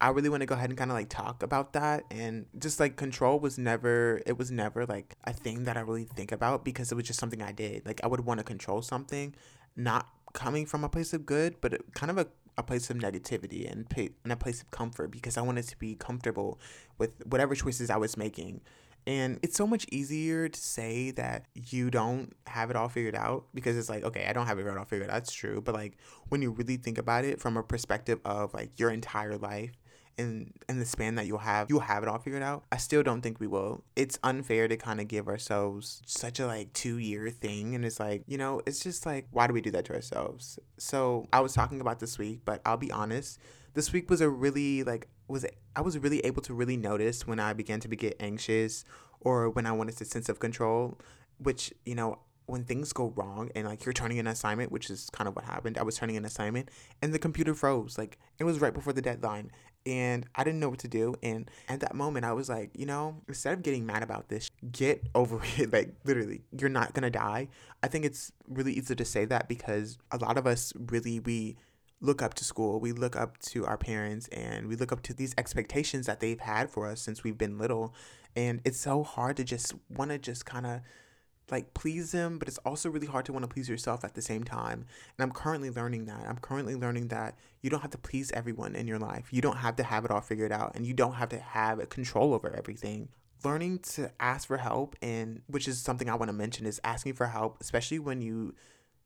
I 0.00 0.10
really 0.10 0.28
want 0.28 0.42
to 0.42 0.46
go 0.46 0.54
ahead 0.54 0.68
and 0.68 0.78
kind 0.78 0.90
of 0.90 0.96
like 0.96 1.08
talk 1.08 1.42
about 1.42 1.72
that 1.72 2.04
and 2.10 2.46
just 2.58 2.78
like 2.78 2.96
control 2.96 3.40
was 3.40 3.56
never 3.56 4.20
it 4.26 4.36
was 4.36 4.50
never 4.50 4.84
like 4.84 5.16
a 5.24 5.32
thing 5.32 5.64
that 5.64 5.78
I 5.78 5.80
really 5.80 6.04
think 6.04 6.32
about 6.32 6.64
because 6.64 6.92
it 6.92 6.96
was 6.96 7.04
just 7.04 7.18
something 7.18 7.40
I 7.40 7.52
did. 7.52 7.86
Like 7.86 8.00
I 8.04 8.06
would 8.06 8.20
want 8.20 8.38
to 8.38 8.44
control 8.44 8.82
something 8.82 9.34
not 9.74 10.08
coming 10.34 10.66
from 10.66 10.84
a 10.84 10.88
place 10.88 11.14
of 11.14 11.24
good, 11.24 11.60
but 11.60 11.94
kind 11.94 12.10
of 12.10 12.18
a 12.18 12.26
a 12.58 12.62
place 12.62 12.88
of 12.90 12.96
negativity 12.96 13.70
and, 13.70 13.86
and 14.24 14.32
a 14.32 14.36
place 14.36 14.62
of 14.62 14.70
comfort 14.70 15.10
because 15.10 15.36
I 15.36 15.42
wanted 15.42 15.68
to 15.68 15.78
be 15.78 15.94
comfortable 15.94 16.58
with 16.98 17.10
whatever 17.26 17.54
choices 17.54 17.90
I 17.90 17.96
was 17.96 18.16
making. 18.16 18.62
And 19.06 19.38
it's 19.42 19.56
so 19.56 19.66
much 19.66 19.86
easier 19.92 20.48
to 20.48 20.60
say 20.60 21.12
that 21.12 21.46
you 21.54 21.90
don't 21.90 22.34
have 22.48 22.70
it 22.70 22.76
all 22.76 22.88
figured 22.88 23.14
out 23.14 23.44
because 23.54 23.76
it's 23.76 23.88
like, 23.88 24.02
okay, 24.02 24.26
I 24.28 24.32
don't 24.32 24.46
have 24.46 24.58
it 24.58 24.66
all 24.66 24.84
figured 24.84 25.08
out. 25.08 25.14
That's 25.14 25.32
true. 25.32 25.60
But 25.60 25.74
like 25.74 25.96
when 26.28 26.42
you 26.42 26.50
really 26.50 26.76
think 26.76 26.98
about 26.98 27.24
it 27.24 27.40
from 27.40 27.56
a 27.56 27.62
perspective 27.62 28.18
of 28.24 28.52
like 28.52 28.78
your 28.80 28.90
entire 28.90 29.38
life 29.38 29.72
and 30.18 30.52
in 30.68 30.80
the 30.80 30.84
span 30.84 31.14
that 31.16 31.26
you'll 31.26 31.38
have, 31.38 31.68
you'll 31.70 31.80
have 31.80 32.02
it 32.02 32.08
all 32.08 32.18
figured 32.18 32.42
out. 32.42 32.64
I 32.72 32.78
still 32.78 33.04
don't 33.04 33.20
think 33.20 33.38
we 33.38 33.46
will. 33.46 33.84
It's 33.94 34.18
unfair 34.24 34.66
to 34.66 34.76
kind 34.76 35.00
of 35.00 35.06
give 35.06 35.28
ourselves 35.28 36.02
such 36.06 36.40
a 36.40 36.46
like 36.46 36.72
two 36.72 36.98
year 36.98 37.30
thing. 37.30 37.76
And 37.76 37.84
it's 37.84 38.00
like, 38.00 38.24
you 38.26 38.38
know, 38.38 38.60
it's 38.66 38.80
just 38.80 39.06
like, 39.06 39.28
why 39.30 39.46
do 39.46 39.52
we 39.52 39.60
do 39.60 39.70
that 39.70 39.84
to 39.84 39.94
ourselves? 39.94 40.58
So 40.78 41.28
I 41.32 41.40
was 41.40 41.52
talking 41.52 41.80
about 41.80 42.00
this 42.00 42.18
week, 42.18 42.40
but 42.44 42.60
I'll 42.66 42.76
be 42.76 42.90
honest, 42.90 43.38
this 43.74 43.92
week 43.92 44.10
was 44.10 44.20
a 44.20 44.28
really 44.28 44.82
like 44.82 45.06
was 45.28 45.46
I 45.74 45.80
was 45.80 45.98
really 45.98 46.20
able 46.20 46.42
to 46.42 46.54
really 46.54 46.76
notice 46.76 47.26
when 47.26 47.40
I 47.40 47.52
began 47.52 47.80
to 47.80 47.88
get 47.88 48.16
anxious 48.20 48.84
or 49.20 49.50
when 49.50 49.66
I 49.66 49.72
wanted 49.72 50.00
a 50.00 50.04
sense 50.04 50.28
of 50.28 50.38
control, 50.38 50.98
which 51.38 51.72
you 51.84 51.94
know 51.94 52.18
when 52.46 52.64
things 52.64 52.92
go 52.92 53.12
wrong 53.16 53.50
and 53.56 53.66
like 53.66 53.84
you're 53.84 53.92
turning 53.92 54.18
an 54.18 54.26
assignment, 54.28 54.70
which 54.70 54.88
is 54.88 55.10
kind 55.10 55.28
of 55.28 55.34
what 55.34 55.44
happened. 55.44 55.78
I 55.78 55.82
was 55.82 55.96
turning 55.96 56.16
an 56.16 56.24
assignment 56.24 56.70
and 57.02 57.12
the 57.12 57.18
computer 57.18 57.54
froze. 57.54 57.98
Like 57.98 58.18
it 58.38 58.44
was 58.44 58.60
right 58.60 58.72
before 58.72 58.92
the 58.92 59.02
deadline 59.02 59.50
and 59.86 60.26
I 60.34 60.44
didn't 60.44 60.60
know 60.60 60.68
what 60.68 60.80
to 60.80 60.88
do. 60.88 61.14
And 61.22 61.50
at 61.68 61.80
that 61.80 61.94
moment, 61.94 62.24
I 62.24 62.32
was 62.32 62.48
like, 62.48 62.70
you 62.74 62.86
know, 62.86 63.22
instead 63.28 63.52
of 63.52 63.62
getting 63.62 63.86
mad 63.86 64.02
about 64.02 64.28
this, 64.28 64.50
get 64.70 65.02
over 65.14 65.40
it. 65.56 65.72
Like 65.72 65.94
literally, 66.04 66.42
you're 66.58 66.68
not 66.68 66.92
gonna 66.92 67.10
die. 67.10 67.48
I 67.82 67.88
think 67.88 68.04
it's 68.04 68.32
really 68.48 68.72
easy 68.72 68.94
to 68.94 69.04
say 69.04 69.24
that 69.26 69.48
because 69.48 69.98
a 70.10 70.18
lot 70.18 70.38
of 70.38 70.46
us 70.46 70.72
really 70.76 71.20
we 71.20 71.56
look 72.00 72.22
up 72.22 72.34
to 72.34 72.44
school, 72.44 72.78
we 72.80 72.92
look 72.92 73.16
up 73.16 73.38
to 73.38 73.64
our 73.66 73.78
parents, 73.78 74.28
and 74.28 74.68
we 74.68 74.76
look 74.76 74.92
up 74.92 75.02
to 75.02 75.14
these 75.14 75.34
expectations 75.38 76.06
that 76.06 76.20
they've 76.20 76.40
had 76.40 76.70
for 76.70 76.86
us 76.86 77.00
since 77.00 77.24
we've 77.24 77.38
been 77.38 77.58
little. 77.58 77.94
And 78.34 78.60
it's 78.64 78.78
so 78.78 79.02
hard 79.02 79.36
to 79.38 79.44
just 79.44 79.74
want 79.88 80.10
to 80.10 80.18
just 80.18 80.44
kind 80.44 80.66
of 80.66 80.80
like 81.50 81.74
please 81.74 82.12
them, 82.12 82.38
but 82.38 82.48
it's 82.48 82.58
also 82.58 82.90
really 82.90 83.06
hard 83.06 83.24
to 83.26 83.32
want 83.32 83.44
to 83.44 83.48
please 83.48 83.68
yourself 83.68 84.04
at 84.04 84.14
the 84.14 84.22
same 84.22 84.42
time. 84.44 84.84
And 85.16 85.24
I'm 85.24 85.32
currently 85.32 85.70
learning 85.70 86.06
that. 86.06 86.26
I'm 86.28 86.38
currently 86.38 86.74
learning 86.74 87.08
that 87.08 87.36
you 87.62 87.70
don't 87.70 87.80
have 87.80 87.92
to 87.92 87.98
please 87.98 88.32
everyone 88.32 88.74
in 88.74 88.86
your 88.88 88.98
life. 88.98 89.28
You 89.30 89.40
don't 89.40 89.58
have 89.58 89.76
to 89.76 89.84
have 89.84 90.04
it 90.04 90.10
all 90.10 90.20
figured 90.20 90.52
out, 90.52 90.72
and 90.74 90.86
you 90.86 90.92
don't 90.92 91.14
have 91.14 91.28
to 91.30 91.38
have 91.38 91.88
control 91.88 92.34
over 92.34 92.54
everything 92.54 93.08
learning 93.44 93.78
to 93.80 94.10
ask 94.18 94.48
for 94.48 94.56
help 94.56 94.96
and 95.02 95.42
which 95.46 95.68
is 95.68 95.80
something 95.80 96.08
I 96.08 96.14
want 96.14 96.30
to 96.30 96.32
mention 96.32 96.66
is 96.66 96.80
asking 96.82 97.14
for 97.14 97.26
help 97.26 97.58
especially 97.60 97.98
when 97.98 98.22
you 98.22 98.54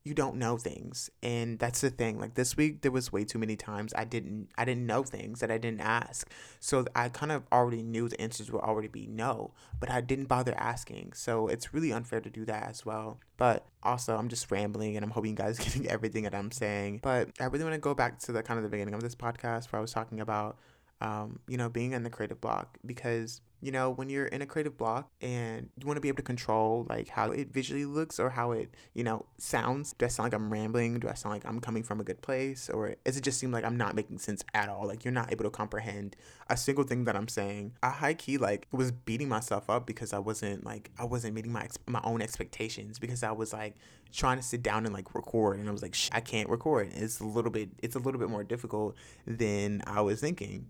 you 0.03 0.13
don't 0.13 0.35
know 0.35 0.57
things. 0.57 1.09
And 1.21 1.59
that's 1.59 1.81
the 1.81 1.89
thing 1.89 2.19
like 2.19 2.33
this 2.33 2.57
week 2.57 2.81
there 2.81 2.91
was 2.91 3.11
way 3.11 3.23
too 3.23 3.37
many 3.37 3.55
times 3.55 3.93
i 3.95 4.03
didn't 4.03 4.49
i 4.57 4.65
didn't 4.65 4.85
know 4.85 5.03
things 5.03 5.39
that 5.39 5.51
i 5.51 5.57
didn't 5.57 5.81
ask. 5.81 6.29
So 6.59 6.85
i 6.95 7.09
kind 7.09 7.31
of 7.31 7.43
already 7.51 7.83
knew 7.83 8.09
the 8.09 8.19
answers 8.19 8.51
would 8.51 8.61
already 8.61 8.87
be 8.87 9.05
no 9.05 9.53
but 9.79 9.89
i 9.89 10.01
didn't 10.01 10.25
bother 10.25 10.55
asking. 10.57 11.13
So 11.13 11.47
it's 11.47 11.73
really 11.73 11.91
unfair 11.91 12.21
to 12.21 12.29
do 12.29 12.45
that 12.45 12.67
as 12.69 12.85
well. 12.85 13.19
But 13.37 13.65
also 13.83 14.17
i'm 14.17 14.29
just 14.29 14.49
rambling 14.49 14.95
and 14.95 15.03
i'm 15.03 15.11
hoping 15.11 15.31
you 15.31 15.37
guys 15.37 15.59
getting 15.65 15.87
everything 15.87 16.23
that 16.23 16.35
i'm 16.35 16.51
saying. 16.51 16.99
But 17.03 17.29
i 17.39 17.45
really 17.45 17.63
want 17.63 17.75
to 17.75 17.79
go 17.79 17.93
back 17.93 18.19
to 18.19 18.31
the 18.31 18.43
kind 18.43 18.57
of 18.57 18.63
the 18.63 18.69
beginning 18.69 18.93
of 18.93 19.01
this 19.01 19.15
podcast 19.15 19.71
where 19.71 19.79
i 19.79 19.81
was 19.81 19.91
talking 19.91 20.19
about 20.19 20.57
um, 21.01 21.39
you 21.47 21.57
know 21.57 21.67
being 21.67 21.93
in 21.93 22.03
the 22.03 22.09
creative 22.09 22.39
block 22.39 22.77
because 22.85 23.41
you 23.61 23.71
know 23.71 23.91
when 23.91 24.09
you're 24.09 24.25
in 24.25 24.41
a 24.41 24.45
creative 24.45 24.75
block 24.75 25.09
and 25.21 25.69
you 25.77 25.85
want 25.85 25.97
to 25.97 26.01
be 26.01 26.07
able 26.07 26.17
to 26.17 26.23
control 26.23 26.85
like 26.89 27.07
how 27.07 27.31
it 27.31 27.53
visually 27.53 27.85
looks 27.85 28.19
or 28.19 28.31
how 28.31 28.51
it 28.51 28.73
you 28.93 29.03
know 29.03 29.25
sounds 29.37 29.93
do 29.93 30.05
i 30.05 30.09
sound 30.09 30.25
like 30.25 30.33
i'm 30.33 30.51
rambling? 30.51 30.99
Do 30.99 31.07
i 31.07 31.13
sound 31.13 31.33
like 31.33 31.45
i'm 31.45 31.59
coming 31.59 31.83
from 31.83 31.99
a 31.99 32.03
good 32.03 32.21
place? 32.21 32.69
Or 32.69 32.95
does 33.05 33.17
it 33.17 33.23
just 33.23 33.39
seem 33.39 33.51
like 33.51 33.63
i'm 33.63 33.77
not 33.77 33.95
making 33.95 34.17
sense 34.17 34.43
at 34.53 34.67
all? 34.67 34.87
Like 34.87 35.05
you're 35.05 35.13
not 35.13 35.31
able 35.31 35.43
to 35.43 35.49
comprehend 35.49 36.15
a 36.49 36.57
single 36.57 36.83
thing 36.83 37.05
that 37.05 37.15
i'm 37.15 37.27
saying. 37.27 37.73
I 37.83 37.89
high 37.89 38.15
key 38.15 38.37
like 38.37 38.67
was 38.71 38.91
beating 38.91 39.29
myself 39.29 39.69
up 39.69 39.85
because 39.85 40.11
i 40.13 40.19
wasn't 40.19 40.65
like 40.65 40.89
i 40.97 41.05
wasn't 41.05 41.35
meeting 41.35 41.51
my 41.51 41.63
ex- 41.63 41.79
my 41.87 42.01
own 42.03 42.21
expectations 42.21 42.99
because 42.99 43.23
i 43.23 43.31
was 43.31 43.53
like 43.53 43.75
trying 44.11 44.37
to 44.37 44.43
sit 44.43 44.61
down 44.61 44.85
and 44.85 44.93
like 44.93 45.13
record 45.15 45.59
and 45.59 45.69
i 45.69 45.71
was 45.71 45.81
like 45.81 45.95
i 46.11 46.19
can't 46.19 46.49
record. 46.49 46.91
It's 46.93 47.19
a 47.19 47.25
little 47.25 47.51
bit 47.51 47.69
it's 47.81 47.95
a 47.95 47.99
little 47.99 48.19
bit 48.19 48.29
more 48.29 48.43
difficult 48.43 48.95
than 49.27 49.83
i 49.85 50.01
was 50.01 50.19
thinking 50.19 50.65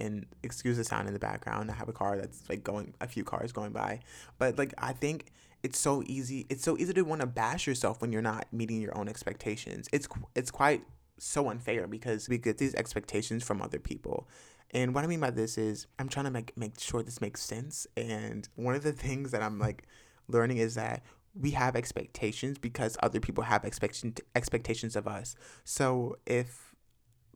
and 0.00 0.26
excuse 0.42 0.76
the 0.76 0.84
sound 0.84 1.08
in 1.08 1.14
the 1.14 1.20
background. 1.20 1.70
I 1.70 1.74
have 1.74 1.88
a 1.88 1.92
car 1.92 2.16
that's 2.16 2.48
like 2.48 2.64
going 2.64 2.94
a 3.00 3.06
few 3.06 3.24
cars 3.24 3.52
going 3.52 3.72
by. 3.72 4.00
But 4.38 4.58
like 4.58 4.74
I 4.78 4.92
think 4.92 5.32
it's 5.62 5.78
so 5.78 6.02
easy 6.06 6.46
it's 6.50 6.62
so 6.62 6.76
easy 6.78 6.92
to 6.92 7.02
want 7.02 7.22
to 7.22 7.26
bash 7.26 7.66
yourself 7.66 8.00
when 8.00 8.12
you're 8.12 8.22
not 8.22 8.46
meeting 8.52 8.80
your 8.80 8.96
own 8.96 9.08
expectations. 9.08 9.88
It's 9.92 10.08
it's 10.34 10.50
quite 10.50 10.84
so 11.18 11.48
unfair 11.48 11.86
because 11.86 12.28
we 12.28 12.38
get 12.38 12.58
these 12.58 12.74
expectations 12.74 13.44
from 13.44 13.62
other 13.62 13.78
people. 13.78 14.28
And 14.72 14.94
what 14.94 15.04
I 15.04 15.06
mean 15.06 15.20
by 15.20 15.30
this 15.30 15.56
is 15.56 15.86
I'm 15.98 16.08
trying 16.08 16.24
to 16.26 16.30
make 16.30 16.56
make 16.56 16.78
sure 16.78 17.02
this 17.02 17.20
makes 17.20 17.42
sense 17.42 17.86
and 17.96 18.48
one 18.56 18.74
of 18.74 18.82
the 18.82 18.92
things 18.92 19.30
that 19.30 19.42
I'm 19.42 19.58
like 19.58 19.86
learning 20.28 20.58
is 20.58 20.74
that 20.74 21.02
we 21.34 21.50
have 21.50 21.74
expectations 21.74 22.58
because 22.58 22.96
other 23.02 23.20
people 23.20 23.44
have 23.44 23.64
expectation 23.64 24.14
expectations 24.34 24.96
of 24.96 25.08
us. 25.08 25.34
So 25.64 26.16
if 26.26 26.74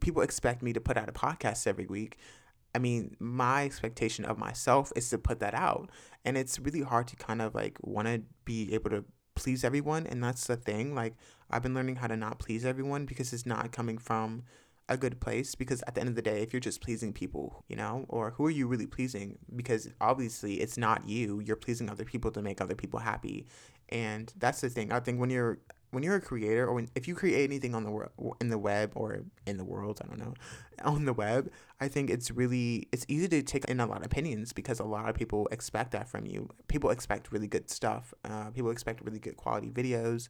people 0.00 0.22
expect 0.22 0.62
me 0.62 0.72
to 0.72 0.80
put 0.80 0.96
out 0.96 1.08
a 1.08 1.12
podcast 1.12 1.66
every 1.66 1.86
week, 1.86 2.18
I 2.74 2.78
mean, 2.78 3.16
my 3.18 3.64
expectation 3.64 4.24
of 4.24 4.38
myself 4.38 4.92
is 4.94 5.08
to 5.10 5.18
put 5.18 5.40
that 5.40 5.54
out. 5.54 5.90
And 6.24 6.36
it's 6.36 6.58
really 6.58 6.82
hard 6.82 7.08
to 7.08 7.16
kind 7.16 7.40
of 7.40 7.54
like 7.54 7.78
want 7.80 8.08
to 8.08 8.22
be 8.44 8.72
able 8.74 8.90
to 8.90 9.04
please 9.34 9.64
everyone. 9.64 10.06
And 10.06 10.22
that's 10.22 10.46
the 10.46 10.56
thing. 10.56 10.94
Like, 10.94 11.14
I've 11.50 11.62
been 11.62 11.74
learning 11.74 11.96
how 11.96 12.08
to 12.08 12.16
not 12.16 12.38
please 12.38 12.64
everyone 12.64 13.06
because 13.06 13.32
it's 13.32 13.46
not 13.46 13.72
coming 13.72 13.98
from 13.98 14.42
a 14.88 14.96
good 14.96 15.20
place 15.20 15.54
because 15.54 15.82
at 15.86 15.94
the 15.94 16.00
end 16.00 16.08
of 16.08 16.14
the 16.14 16.22
day 16.22 16.42
if 16.42 16.52
you're 16.52 16.60
just 16.60 16.80
pleasing 16.80 17.12
people 17.12 17.62
you 17.68 17.76
know 17.76 18.06
or 18.08 18.30
who 18.30 18.46
are 18.46 18.50
you 18.50 18.66
really 18.66 18.86
pleasing 18.86 19.38
because 19.54 19.88
obviously 20.00 20.54
it's 20.60 20.78
not 20.78 21.06
you 21.06 21.40
you're 21.40 21.56
pleasing 21.56 21.90
other 21.90 22.04
people 22.04 22.30
to 22.30 22.40
make 22.40 22.60
other 22.60 22.74
people 22.74 22.98
happy 22.98 23.46
and 23.90 24.32
that's 24.38 24.62
the 24.62 24.70
thing 24.70 24.90
i 24.90 24.98
think 24.98 25.20
when 25.20 25.28
you're 25.28 25.58
when 25.90 26.02
you're 26.02 26.16
a 26.16 26.20
creator 26.20 26.66
or 26.66 26.74
when, 26.74 26.88
if 26.94 27.08
you 27.08 27.14
create 27.14 27.44
anything 27.44 27.74
on 27.74 27.84
the 27.84 27.90
world 27.90 28.10
in 28.40 28.48
the 28.48 28.58
web 28.58 28.92
or 28.94 29.20
in 29.46 29.56
the 29.56 29.64
world 29.64 30.00
i 30.02 30.06
don't 30.06 30.18
know 30.18 30.34
on 30.84 31.04
the 31.04 31.12
web 31.12 31.50
i 31.80 31.88
think 31.88 32.10
it's 32.10 32.30
really 32.30 32.88
it's 32.92 33.04
easy 33.08 33.28
to 33.28 33.42
take 33.42 33.64
in 33.66 33.80
a 33.80 33.86
lot 33.86 33.98
of 33.98 34.06
opinions 34.06 34.52
because 34.52 34.80
a 34.80 34.84
lot 34.84 35.08
of 35.08 35.14
people 35.14 35.48
expect 35.50 35.92
that 35.92 36.08
from 36.08 36.26
you. 36.26 36.48
People 36.68 36.90
expect 36.90 37.32
really 37.32 37.46
good 37.46 37.70
stuff 37.70 38.12
uh, 38.24 38.50
people 38.50 38.70
expect 38.70 39.04
really 39.04 39.18
good 39.18 39.36
quality 39.36 39.70
videos. 39.70 40.28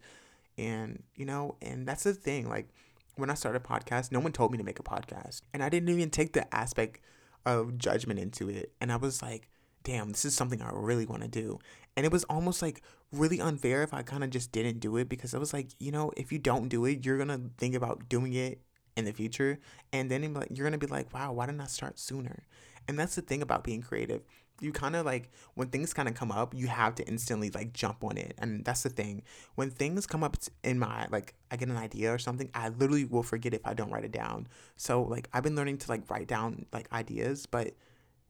And 0.57 1.03
you 1.15 1.25
know 1.25 1.57
and 1.63 1.87
that's 1.87 2.05
the 2.05 2.15
thing 2.15 2.49
like 2.49 2.69
when 3.17 3.31
i 3.31 3.35
started 3.35 3.63
a 3.63 3.69
podcast 3.69 4.13
no 4.13 4.21
one 4.21 4.33
told 4.33 4.53
me 4.53 4.59
to 4.59 4.65
make 4.65 4.79
a 4.79 4.83
podcast. 4.83 5.43
And 5.53 5.63
i 5.63 5.69
didn't 5.69 5.89
even 5.89 6.11
take 6.11 6.33
the 6.33 6.53
aspect 6.55 7.01
of 7.47 7.79
judgment 7.79 8.19
into 8.19 8.49
it. 8.49 8.73
And 8.81 8.93
i 8.93 8.97
was 8.97 9.23
like 9.23 9.49
damn, 9.89 10.11
this 10.11 10.27
is 10.27 10.35
something 10.35 10.61
I 10.61 10.71
really 10.73 11.07
want 11.07 11.23
to 11.23 11.29
do. 11.29 11.59
And 11.99 12.07
it 12.07 12.13
was 12.13 12.23
almost 12.31 12.63
like 12.63 12.81
really 13.11 13.41
unfair 13.41 13.83
if 13.83 13.93
I 13.93 14.03
kind 14.03 14.23
of 14.23 14.31
just 14.31 14.53
didn't 14.53 14.79
do 14.79 14.99
it 14.99 15.09
because 15.09 15.35
I 15.35 15.39
was 15.39 15.53
like, 15.53 15.71
you 15.81 15.91
know, 15.91 16.13
if 16.17 16.31
you 16.31 16.39
don't 16.39 16.69
do 16.69 16.85
it, 16.85 17.05
you're 17.05 17.17
going 17.17 17.27
to 17.27 17.41
think 17.59 17.75
about 17.75 18.09
doing 18.09 18.35
it 18.35 18.61
in 18.97 19.05
the 19.05 19.11
future. 19.11 19.59
And 19.93 20.09
then 20.09 20.23
you're 20.23 20.65
going 20.71 20.79
to 20.79 20.87
be 20.87 20.87
like, 20.87 21.13
wow, 21.13 21.33
why 21.33 21.47
didn't 21.47 21.61
I 21.61 21.67
start 21.67 21.99
sooner? 21.99 22.45
And 22.87 22.97
that's 22.97 23.17
the 23.17 23.23
thing 23.23 23.43
about 23.43 23.65
being 23.65 23.83
creative. 23.83 24.23
You 24.61 24.71
kind 24.71 24.95
of 24.95 25.07
like, 25.07 25.33
when 25.55 25.71
things 25.71 25.93
kind 25.93 26.09
of 26.09 26.15
come 26.15 26.31
up, 26.31 26.55
you 26.55 26.69
have 26.69 26.95
to 26.95 27.09
instantly 27.09 27.51
like 27.51 27.73
jump 27.73 28.05
on 28.05 28.17
it. 28.17 28.37
And 28.39 28.65
that's 28.65 28.85
the 28.85 28.91
thing. 28.91 29.25
When 29.57 29.69
things 29.69 30.07
come 30.07 30.23
up 30.23 30.37
in 30.63 30.79
my, 30.79 31.09
like, 31.11 31.35
I 31.51 31.57
get 31.57 31.69
an 31.69 31.77
idea 31.77 32.15
or 32.15 32.19
something, 32.19 32.49
I 32.55 32.69
literally 32.69 33.07
will 33.07 33.25
forget 33.25 33.55
if 33.55 33.67
I 33.67 33.75
don't 33.75 33.91
write 33.91 34.05
it 34.05 34.13
down. 34.13 34.47
So, 34.77 35.03
like, 35.03 35.29
I've 35.33 35.43
been 35.43 35.57
learning 35.57 35.79
to 35.79 35.91
like 35.91 36.09
write 36.09 36.29
down 36.29 36.67
like 36.73 36.93
ideas, 36.93 37.47
but 37.47 37.75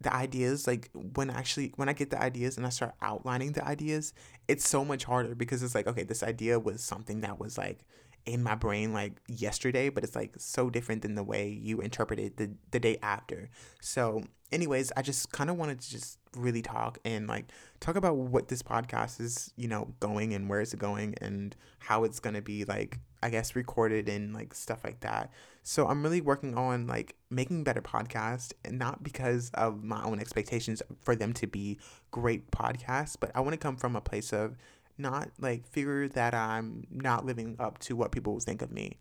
the 0.01 0.15
ideas 0.15 0.67
like 0.67 0.91
when 1.15 1.31
actually 1.31 1.73
when 1.77 1.89
i 1.89 1.93
get 1.93 2.11
the 2.11 2.21
ideas 2.21 2.57
and 2.57 2.65
i 2.67 2.69
start 2.69 2.95
outlining 3.03 3.53
the 3.53 3.65
ideas 3.67 4.13
it's 4.47 4.69
so 4.69 4.85
much 4.85 5.05
harder 5.05 5.35
because 5.35 5.63
it's 5.63 5.75
like 5.75 5.87
okay 5.87 6.05
this 6.05 6.23
idea 6.23 6.59
was 6.59 6.83
something 6.83 7.21
that 7.21 7.39
was 7.39 7.59
like 7.59 7.81
in 8.29 8.43
my 8.43 8.55
brain 8.55 8.93
like 8.93 9.13
yesterday 9.27 9.89
but 9.89 10.05
it's 10.05 10.15
like 10.15 10.35
so 10.39 10.71
different 10.71 11.03
than 11.03 11.15
the 11.15 11.23
way 11.23 11.49
you 11.49 11.81
interpreted 11.81 12.37
the, 12.37 12.51
the 12.71 12.79
day 12.79 12.99
after 13.03 13.49
so 13.81 14.23
anyways 14.53 14.93
i 14.97 15.03
just 15.03 15.33
kind 15.33 15.51
of 15.51 15.57
wanted 15.57 15.81
to 15.81 15.91
just 15.91 16.19
really 16.37 16.63
talk 16.63 16.99
and 17.05 17.27
like 17.27 17.47
talk 17.81 17.97
about 17.97 18.17
what 18.17 18.49
this 18.49 18.63
podcast 18.63 19.21
is 19.21 19.53
you 19.57 19.67
know 19.67 19.95
going 20.01 20.35
and 20.35 20.49
where 20.49 20.61
it's 20.61 20.75
going 20.75 21.15
and 21.21 21.57
how 21.79 22.05
it's 22.05 22.21
going 22.21 22.35
to 22.35 22.43
be 22.43 22.65
like 22.65 22.99
I 23.23 23.31
guess 23.31 23.57
recorded 23.57 24.09
and 24.09 24.33
like 24.33 24.55
stuff 24.55 24.85
like 24.85 25.01
that. 25.01 25.31
So 25.63 25.87
I'm 25.87 26.03
really 26.03 26.21
working 26.21 26.57
on 26.57 26.87
like 26.87 27.17
making 27.31 27.65
better 27.65 27.83
podcasts 27.83 28.53
and 28.65 28.79
not 28.79 29.03
because 29.03 29.51
of 29.55 29.83
my 29.83 30.03
own 30.05 30.21
expectations 30.21 30.83
for 31.01 31.17
them 31.17 31.33
to 31.35 31.47
be 31.47 31.79
great 32.11 32.51
podcasts, 32.51 33.17
but 33.19 33.31
I 33.35 33.41
want 33.41 33.53
to 33.53 33.59
come 33.59 33.77
from 33.77 33.97
a 33.97 34.01
place 34.01 34.33
of 34.33 34.57
not 34.99 35.31
like 35.41 35.67
figure 35.67 36.09
that 36.09 36.35
I'm 36.35 36.87
not 36.91 37.25
living 37.25 37.57
up 37.59 37.79
to 37.81 37.97
what 37.97 38.13
people 38.13 38.35
will 38.35 38.41
think 38.41 38.63
of 38.63 38.71
me. 38.71 38.99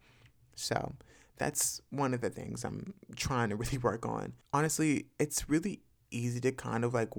So 0.55 0.93
that's 1.37 1.81
one 1.89 2.13
of 2.13 2.21
the 2.21 2.29
things 2.29 2.63
I'm 2.63 2.93
trying 3.15 3.49
to 3.49 3.55
really 3.57 3.77
work 3.77 4.05
on. 4.05 4.33
Honestly, 4.53 5.07
it's 5.19 5.49
really 5.49 5.81
easy 6.11 6.39
to 6.41 6.51
kind 6.51 6.83
of 6.83 6.93
like 6.93 7.09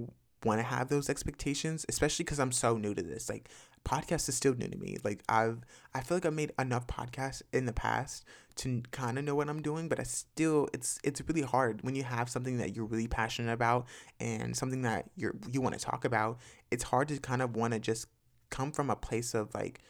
want 0.44 0.60
to 0.60 0.64
have 0.64 0.88
those 0.88 1.10
expectations, 1.10 1.84
especially 1.88 2.24
because 2.24 2.38
I'm 2.38 2.52
so 2.52 2.76
new 2.76 2.94
to 2.94 3.02
this. 3.02 3.28
Like, 3.28 3.48
podcast 3.84 4.28
is 4.28 4.34
still 4.34 4.54
new 4.54 4.68
to 4.68 4.78
me. 4.78 4.96
Like, 5.02 5.22
I've, 5.28 5.64
I 5.94 6.00
feel 6.00 6.16
like 6.16 6.26
I've 6.26 6.34
made 6.34 6.52
enough 6.58 6.86
podcasts 6.86 7.42
in 7.52 7.66
the 7.66 7.72
past 7.72 8.24
to 8.56 8.82
kind 8.90 9.18
of 9.18 9.24
know 9.24 9.34
what 9.34 9.48
I'm 9.48 9.62
doing, 9.62 9.88
but 9.88 10.00
I 10.00 10.02
still, 10.02 10.68
it's, 10.72 10.98
it's 11.04 11.22
really 11.26 11.42
hard 11.42 11.82
when 11.82 11.94
you 11.94 12.02
have 12.02 12.28
something 12.28 12.58
that 12.58 12.74
you're 12.74 12.86
really 12.86 13.08
passionate 13.08 13.52
about 13.52 13.86
and 14.20 14.56
something 14.56 14.82
that 14.82 15.10
you're, 15.16 15.34
you 15.50 15.60
want 15.60 15.78
to 15.78 15.84
talk 15.84 16.04
about. 16.04 16.38
It's 16.70 16.84
hard 16.84 17.08
to 17.08 17.18
kind 17.18 17.42
of 17.42 17.56
want 17.56 17.74
to 17.74 17.80
just 17.80 18.06
come 18.50 18.72
from 18.72 18.90
a 18.90 18.96
place 18.96 19.34
of 19.34 19.54
like, 19.54 19.80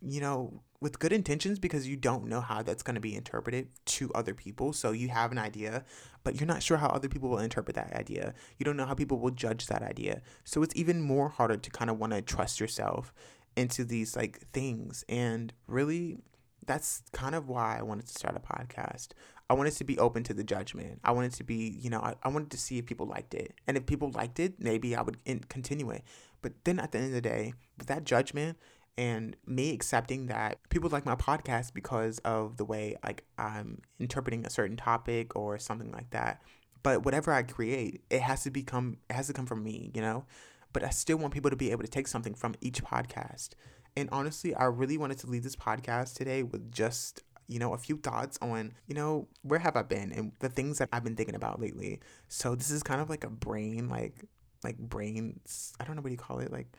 you 0.00 0.20
know, 0.20 0.62
with 0.80 0.98
good 0.98 1.12
intentions 1.12 1.58
because 1.58 1.88
you 1.88 1.96
don't 1.96 2.26
know 2.26 2.40
how 2.40 2.62
that's 2.62 2.82
going 2.82 2.94
to 2.94 3.00
be 3.00 3.14
interpreted 3.16 3.68
to 3.84 4.12
other 4.14 4.32
people. 4.32 4.72
So 4.72 4.92
you 4.92 5.08
have 5.08 5.32
an 5.32 5.38
idea, 5.38 5.84
but 6.22 6.38
you're 6.38 6.46
not 6.46 6.62
sure 6.62 6.76
how 6.76 6.88
other 6.88 7.08
people 7.08 7.28
will 7.28 7.38
interpret 7.38 7.74
that 7.76 7.92
idea. 7.94 8.34
You 8.58 8.64
don't 8.64 8.76
know 8.76 8.86
how 8.86 8.94
people 8.94 9.18
will 9.18 9.32
judge 9.32 9.66
that 9.66 9.82
idea. 9.82 10.22
So 10.44 10.62
it's 10.62 10.76
even 10.76 11.00
more 11.00 11.28
harder 11.28 11.56
to 11.56 11.70
kind 11.70 11.90
of 11.90 11.98
want 11.98 12.12
to 12.12 12.22
trust 12.22 12.60
yourself 12.60 13.12
into 13.56 13.84
these 13.84 14.14
like 14.14 14.40
things. 14.52 15.04
And 15.08 15.52
really, 15.66 16.18
that's 16.64 17.02
kind 17.12 17.34
of 17.34 17.48
why 17.48 17.78
I 17.78 17.82
wanted 17.82 18.06
to 18.06 18.12
start 18.12 18.36
a 18.36 18.40
podcast. 18.40 19.08
I 19.50 19.54
wanted 19.54 19.72
to 19.74 19.84
be 19.84 19.98
open 19.98 20.24
to 20.24 20.34
the 20.34 20.44
judgment. 20.44 21.00
I 21.04 21.12
wanted 21.12 21.32
to 21.34 21.44
be, 21.44 21.78
you 21.80 21.88
know, 21.88 22.00
I, 22.00 22.14
I 22.22 22.28
wanted 22.28 22.50
to 22.50 22.58
see 22.58 22.78
if 22.78 22.86
people 22.86 23.06
liked 23.06 23.32
it. 23.34 23.54
And 23.66 23.76
if 23.76 23.86
people 23.86 24.10
liked 24.10 24.38
it, 24.40 24.54
maybe 24.58 24.94
I 24.94 25.02
would 25.02 25.16
in, 25.24 25.40
continue 25.48 25.90
it. 25.90 26.04
But 26.42 26.52
then 26.64 26.78
at 26.78 26.92
the 26.92 26.98
end 26.98 27.08
of 27.08 27.12
the 27.14 27.20
day, 27.20 27.54
with 27.78 27.86
that 27.86 28.04
judgment, 28.04 28.58
and 28.98 29.36
me 29.46 29.72
accepting 29.72 30.26
that 30.26 30.58
people 30.70 30.90
like 30.90 31.06
my 31.06 31.14
podcast 31.14 31.72
because 31.72 32.18
of 32.24 32.56
the 32.56 32.64
way 32.64 32.96
like 33.04 33.22
I'm 33.38 33.80
interpreting 34.00 34.44
a 34.44 34.50
certain 34.50 34.76
topic 34.76 35.36
or 35.36 35.56
something 35.58 35.92
like 35.92 36.10
that. 36.10 36.42
But 36.82 37.04
whatever 37.04 37.32
I 37.32 37.44
create, 37.44 38.02
it 38.10 38.22
has 38.22 38.42
to 38.42 38.50
become 38.50 38.98
it 39.08 39.12
has 39.12 39.28
to 39.28 39.32
come 39.32 39.46
from 39.46 39.62
me, 39.62 39.92
you 39.94 40.00
know? 40.00 40.24
But 40.72 40.82
I 40.82 40.90
still 40.90 41.16
want 41.16 41.32
people 41.32 41.48
to 41.48 41.56
be 41.56 41.70
able 41.70 41.84
to 41.84 41.88
take 41.88 42.08
something 42.08 42.34
from 42.34 42.56
each 42.60 42.82
podcast. 42.82 43.50
And 43.96 44.08
honestly, 44.10 44.54
I 44.54 44.64
really 44.64 44.98
wanted 44.98 45.18
to 45.18 45.28
leave 45.28 45.44
this 45.44 45.56
podcast 45.56 46.14
today 46.14 46.42
with 46.42 46.70
just 46.72 47.22
you 47.48 47.58
know, 47.58 47.72
a 47.72 47.78
few 47.78 47.96
thoughts 47.96 48.38
on, 48.40 48.74
you 48.86 48.94
know, 48.94 49.26
where 49.42 49.58
have 49.58 49.76
I 49.76 49.82
been 49.82 50.12
and 50.12 50.32
the 50.38 50.48
things 50.48 50.78
that 50.78 50.88
I've 50.92 51.04
been 51.04 51.16
thinking 51.16 51.34
about 51.34 51.60
lately. 51.60 52.00
So 52.28 52.54
this 52.54 52.70
is 52.70 52.82
kind 52.82 53.00
of 53.00 53.08
like 53.08 53.24
a 53.24 53.30
brain, 53.30 53.88
like, 53.88 54.24
like 54.62 54.78
brains, 54.78 55.72
I 55.80 55.84
don't 55.84 55.96
know 55.96 56.02
what 56.02 56.12
you 56.12 56.18
call 56.18 56.40
it, 56.40 56.52
like 56.52 56.76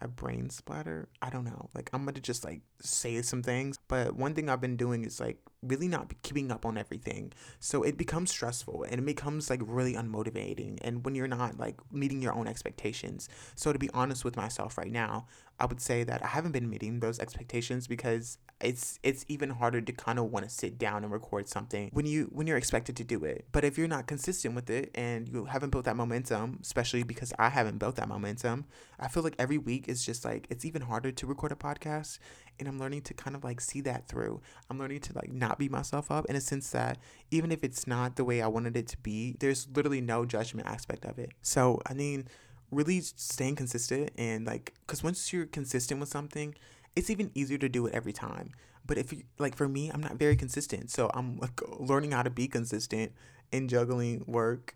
a 0.00 0.08
brain 0.08 0.50
splatter. 0.50 1.08
I 1.20 1.30
don't 1.30 1.44
know. 1.44 1.70
Like 1.74 1.90
I'm 1.92 2.04
gonna 2.04 2.20
just 2.20 2.44
like 2.44 2.62
say 2.80 3.20
some 3.22 3.42
things, 3.42 3.78
but 3.88 4.16
one 4.16 4.34
thing 4.34 4.48
I've 4.48 4.60
been 4.60 4.76
doing 4.76 5.04
is 5.04 5.20
like 5.20 5.38
really 5.62 5.88
not 5.88 6.12
keeping 6.22 6.50
up 6.50 6.66
on 6.66 6.76
everything. 6.76 7.32
So 7.60 7.82
it 7.82 7.96
becomes 7.96 8.30
stressful 8.30 8.84
and 8.84 9.00
it 9.00 9.06
becomes 9.06 9.48
like 9.48 9.60
really 9.64 9.94
unmotivating. 9.94 10.78
And 10.82 11.04
when 11.04 11.14
you're 11.14 11.28
not 11.28 11.58
like 11.58 11.76
meeting 11.92 12.20
your 12.20 12.34
own 12.34 12.48
expectations. 12.48 13.28
So 13.54 13.72
to 13.72 13.78
be 13.78 13.90
honest 13.94 14.24
with 14.24 14.36
myself 14.36 14.76
right 14.76 14.90
now, 14.90 15.26
I 15.60 15.66
would 15.66 15.80
say 15.80 16.02
that 16.04 16.24
I 16.24 16.26
haven't 16.26 16.52
been 16.52 16.68
meeting 16.68 16.98
those 16.98 17.20
expectations 17.20 17.86
because 17.86 18.38
it's 18.60 18.98
it's 19.02 19.24
even 19.28 19.50
harder 19.50 19.80
to 19.80 19.92
kind 19.92 20.18
of 20.18 20.26
want 20.26 20.44
to 20.44 20.50
sit 20.50 20.78
down 20.78 21.04
and 21.04 21.12
record 21.12 21.48
something 21.48 21.90
when 21.92 22.06
you 22.06 22.30
when 22.32 22.46
you're 22.46 22.56
expected 22.56 22.96
to 22.96 23.04
do 23.04 23.24
it. 23.24 23.46
But 23.52 23.64
if 23.64 23.76
you're 23.76 23.88
not 23.88 24.06
consistent 24.06 24.54
with 24.54 24.70
it 24.70 24.90
and 24.94 25.28
you 25.28 25.44
haven't 25.44 25.70
built 25.70 25.84
that 25.84 25.96
momentum, 25.96 26.58
especially 26.62 27.02
because 27.02 27.32
I 27.38 27.48
haven't 27.48 27.78
built 27.78 27.96
that 27.96 28.08
momentum, 28.08 28.64
I 28.98 29.08
feel 29.08 29.22
like 29.22 29.36
every 29.38 29.58
week 29.58 29.88
is 29.88 30.04
just 30.04 30.24
like 30.24 30.46
it's 30.50 30.64
even 30.64 30.82
harder 30.82 31.12
to 31.12 31.26
record 31.26 31.52
a 31.52 31.56
podcast 31.56 32.18
and 32.58 32.68
I'm 32.68 32.78
learning 32.78 33.02
to 33.02 33.14
kind 33.14 33.36
of 33.36 33.44
like 33.44 33.60
see 33.60 33.80
that 33.82 34.08
through. 34.08 34.40
I'm 34.70 34.78
learning 34.78 35.00
to 35.00 35.12
like 35.14 35.32
not 35.32 35.51
beat 35.58 35.70
myself 35.70 36.10
up 36.10 36.26
in 36.26 36.36
a 36.36 36.40
sense 36.40 36.70
that 36.70 36.98
even 37.30 37.52
if 37.52 37.64
it's 37.64 37.86
not 37.86 38.16
the 38.16 38.24
way 38.24 38.42
I 38.42 38.46
wanted 38.48 38.76
it 38.76 38.86
to 38.88 38.98
be, 38.98 39.36
there's 39.40 39.68
literally 39.74 40.00
no 40.00 40.24
judgment 40.24 40.68
aspect 40.68 41.04
of 41.04 41.18
it. 41.18 41.32
So, 41.42 41.80
I 41.86 41.94
mean, 41.94 42.26
really 42.72 43.00
staying 43.00 43.54
consistent 43.54 44.10
and 44.16 44.46
like 44.46 44.72
because 44.86 45.04
once 45.04 45.32
you're 45.32 45.46
consistent 45.46 46.00
with 46.00 46.08
something 46.08 46.54
it's 46.96 47.10
even 47.10 47.30
easier 47.34 47.58
to 47.58 47.68
do 47.68 47.86
it 47.86 47.94
every 47.94 48.14
time 48.14 48.50
but 48.86 48.96
if 48.96 49.12
you 49.12 49.22
like 49.38 49.54
for 49.54 49.68
me 49.68 49.90
i'm 49.92 50.00
not 50.00 50.16
very 50.16 50.34
consistent 50.34 50.90
so 50.90 51.10
i'm 51.12 51.36
like 51.36 51.60
learning 51.78 52.10
how 52.10 52.22
to 52.22 52.30
be 52.30 52.48
consistent 52.48 53.12
in 53.52 53.68
juggling 53.68 54.24
work 54.26 54.74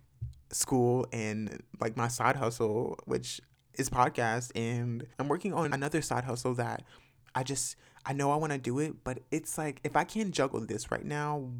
school 0.52 1.06
and 1.10 1.62
like 1.80 1.96
my 1.96 2.06
side 2.06 2.36
hustle 2.36 2.98
which 3.06 3.40
is 3.74 3.88
podcast 3.88 4.52
and 4.54 5.06
i'm 5.18 5.26
working 5.26 5.54
on 5.54 5.72
another 5.72 6.02
side 6.02 6.24
hustle 6.24 6.54
that 6.54 6.82
i 7.34 7.42
just 7.42 7.76
i 8.06 8.12
know 8.12 8.30
i 8.30 8.36
want 8.36 8.52
to 8.52 8.58
do 8.58 8.78
it 8.78 9.04
but 9.04 9.18
it's 9.30 9.58
like 9.58 9.80
if 9.84 9.96
i 9.96 10.04
can't 10.04 10.32
juggle 10.32 10.60
this 10.60 10.90
right 10.90 11.04
now 11.04 11.50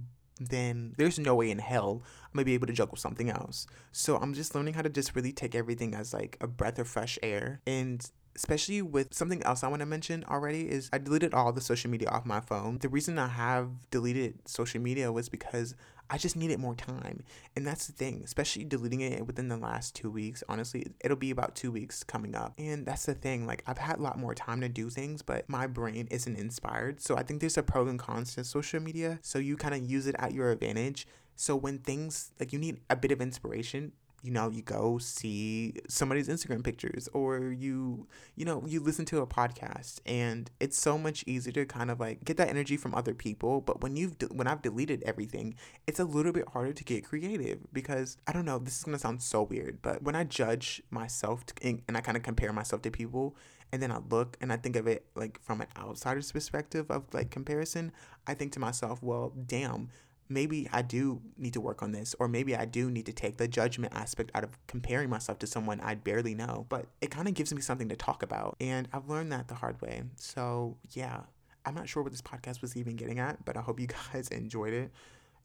then 0.41 0.95
there's 0.99 1.19
no 1.19 1.35
way 1.35 1.51
in 1.51 1.59
hell 1.59 2.03
I'm 2.25 2.39
gonna 2.39 2.45
be 2.45 2.55
able 2.55 2.67
to 2.67 2.73
juggle 2.73 2.97
something 2.97 3.31
else. 3.31 3.67
So 3.93 4.17
I'm 4.17 4.35
just 4.35 4.55
learning 4.55 4.75
how 4.75 4.83
to 4.83 4.91
just 4.91 5.17
really 5.17 5.33
take 5.33 5.55
everything 5.55 5.95
as 5.95 6.13
like 6.13 6.37
a 6.41 6.47
breath 6.47 6.79
of 6.79 6.89
fresh 6.89 7.19
air. 7.23 7.61
And 7.67 8.09
especially 8.35 8.83
with 8.83 9.15
something 9.15 9.43
else 9.45 9.65
I 9.65 9.69
want 9.69 9.81
to 9.81 9.87
mention 9.87 10.25
already 10.25 10.69
is 10.71 10.91
I 10.93 10.99
deleted 10.99 11.33
all 11.33 11.53
the 11.53 11.63
social 11.63 11.91
media 11.91 12.09
off 12.11 12.27
my 12.27 12.41
phone. 12.41 12.79
The 12.79 12.91
reason 12.91 13.19
I 13.19 13.29
have 13.29 13.71
deleted 13.91 14.47
social 14.47 14.81
media 14.81 15.11
was 15.11 15.31
because 15.31 15.75
I 16.09 16.19
just 16.19 16.37
needed 16.37 16.59
more 16.61 16.75
time. 16.75 17.23
And 17.57 17.67
that's 17.67 17.87
the 17.87 17.93
thing, 17.93 18.23
especially 18.25 18.65
deleting 18.65 19.01
it 19.01 19.27
within 19.27 19.49
the 19.49 19.57
last 19.57 19.95
two 19.95 20.11
weeks. 20.11 20.45
Honestly, 20.49 20.87
it'll 21.01 21.17
be 21.17 21.31
about 21.31 21.55
two 21.55 21.73
weeks 21.73 22.05
coming 22.05 22.35
up. 22.35 22.55
And 22.59 22.87
that's 22.87 23.07
the 23.07 23.15
thing, 23.15 23.47
like, 23.47 23.63
I've 23.67 23.79
had 23.79 23.99
a 23.99 24.03
lot 24.03 24.19
more 24.19 24.35
time 24.35 24.61
to 24.61 24.69
do 24.69 24.91
things, 24.91 25.23
but 25.23 25.49
my 25.49 25.67
brain 25.67 26.07
isn't 26.11 26.37
inspired. 26.37 27.01
So 27.01 27.17
I 27.17 27.23
think 27.23 27.41
there's 27.41 27.59
a 27.59 27.63
pro 27.63 27.89
and 27.89 27.99
cons 27.99 28.35
to 28.35 28.45
social 28.45 28.81
media. 28.81 29.19
So 29.23 29.39
you 29.39 29.57
kind 29.57 29.75
of 29.75 29.89
use 29.89 30.07
it 30.07 30.17
at 30.19 30.33
your 30.33 30.51
advantage. 30.51 31.07
So 31.35 31.57
when 31.57 31.79
things 31.79 32.31
like 32.41 32.53
you 32.53 32.59
need 32.59 32.81
a 32.89 32.97
bit 32.97 33.13
of 33.13 33.21
inspiration, 33.21 33.93
you 34.27 34.33
know, 34.33 34.51
you 34.51 34.61
go 34.61 34.99
see 34.99 35.75
somebody's 35.89 36.29
Instagram 36.29 36.65
pictures 36.65 37.09
or 37.13 37.53
you, 37.53 38.09
you 38.35 38.45
know, 38.45 38.65
you 38.67 38.81
listen 38.81 39.05
to 39.05 39.21
a 39.21 39.27
podcast 39.27 40.01
and 40.05 40.51
it's 40.59 40.77
so 40.77 40.99
much 40.99 41.23
easier 41.29 41.53
to 41.53 41.65
kind 41.65 41.93
of 41.93 42.01
like 42.01 42.25
get 42.25 42.37
that 42.37 42.49
energy 42.49 42.77
from 42.77 42.93
other 42.93 43.15
people. 43.15 43.61
But 43.61 43.83
when 43.83 43.95
you've, 43.95 44.19
de- 44.19 44.27
when 44.27 44.49
I've 44.49 44.63
deleted 44.63 45.05
everything, 45.07 45.55
it's 45.87 46.01
a 46.01 46.05
little 46.05 46.33
bit 46.33 46.49
harder 46.49 46.73
to 46.73 46.85
get 46.85 47.05
creative 47.05 47.73
because 47.73 48.17
I 48.27 48.33
don't 48.33 48.45
know, 48.45 48.59
this 48.59 48.79
is 48.79 48.83
going 48.83 48.97
to 48.97 49.01
sound 49.01 49.23
so 49.23 49.45
weird, 49.45 49.81
but 49.81 50.03
when 50.03 50.17
I 50.17 50.25
judge 50.25 50.83
myself 50.91 51.47
to, 51.47 51.79
and 51.87 51.97
I 51.97 52.01
kind 52.01 52.17
of 52.17 52.25
compare 52.25 52.53
myself 52.53 52.83
to 52.83 52.91
people, 52.91 53.37
and 53.73 53.83
then 53.83 53.93
I 53.93 53.99
look 54.11 54.37
and 54.41 54.53
I 54.53 54.57
think 54.57 54.77
of 54.77 54.87
it 54.87 55.07
like 55.15 55.41
from 55.43 55.61
an 55.61 55.69
outsider's 55.77 56.33
perspective 56.33 56.91
of 56.91 57.05
like 57.13 57.31
comparison, 57.31 57.93
I 58.27 58.35
think 58.35 58.53
to 58.53 58.61
myself, 58.61 59.03
well, 59.03 59.33
damn, 59.47 59.91
maybe 60.29 60.69
I 60.73 60.83
do 60.83 61.21
need 61.37 61.53
to 61.55 61.61
work 61.61 61.83
on 61.83 61.93
this, 61.93 62.15
or 62.19 62.29
maybe 62.29 62.57
I 62.57 62.65
do 62.65 62.91
need 62.91 63.07
to 63.07 63.13
take 63.13 63.37
the 63.37 63.49
judgment 63.49 63.93
aspect 63.95 64.31
out 64.35 64.45
of 64.45 64.59
comparing 64.67 65.09
myself 65.11 65.39
to 65.41 65.47
someone 65.47 65.81
I 65.81 65.95
barely 65.95 66.35
know. 66.35 66.67
But 66.69 66.87
it 67.01 67.11
kind 67.11 67.29
of 67.29 67.35
gives 67.35 67.55
me 67.55 67.61
something 67.61 67.89
to 67.89 67.97
talk 67.97 68.23
about, 68.23 68.57
and 68.61 68.89
I've 68.93 69.09
learned 69.09 69.33
that 69.33 69.49
the 69.49 69.55
hard 69.55 69.81
way. 69.81 70.03
So, 70.17 70.77
yeah, 70.93 71.21
I'm 71.65 71.75
not 71.75 71.89
sure 71.89 72.03
what 72.03 72.13
this 72.13 72.23
podcast 72.23 72.63
was 72.63 72.77
even 72.77 72.97
getting 72.97 73.19
at, 73.19 73.45
but 73.45 73.57
I 73.57 73.61
hope 73.61 73.81
you 73.81 73.89
guys 74.13 74.29
enjoyed 74.29 74.73
it. 74.73 74.93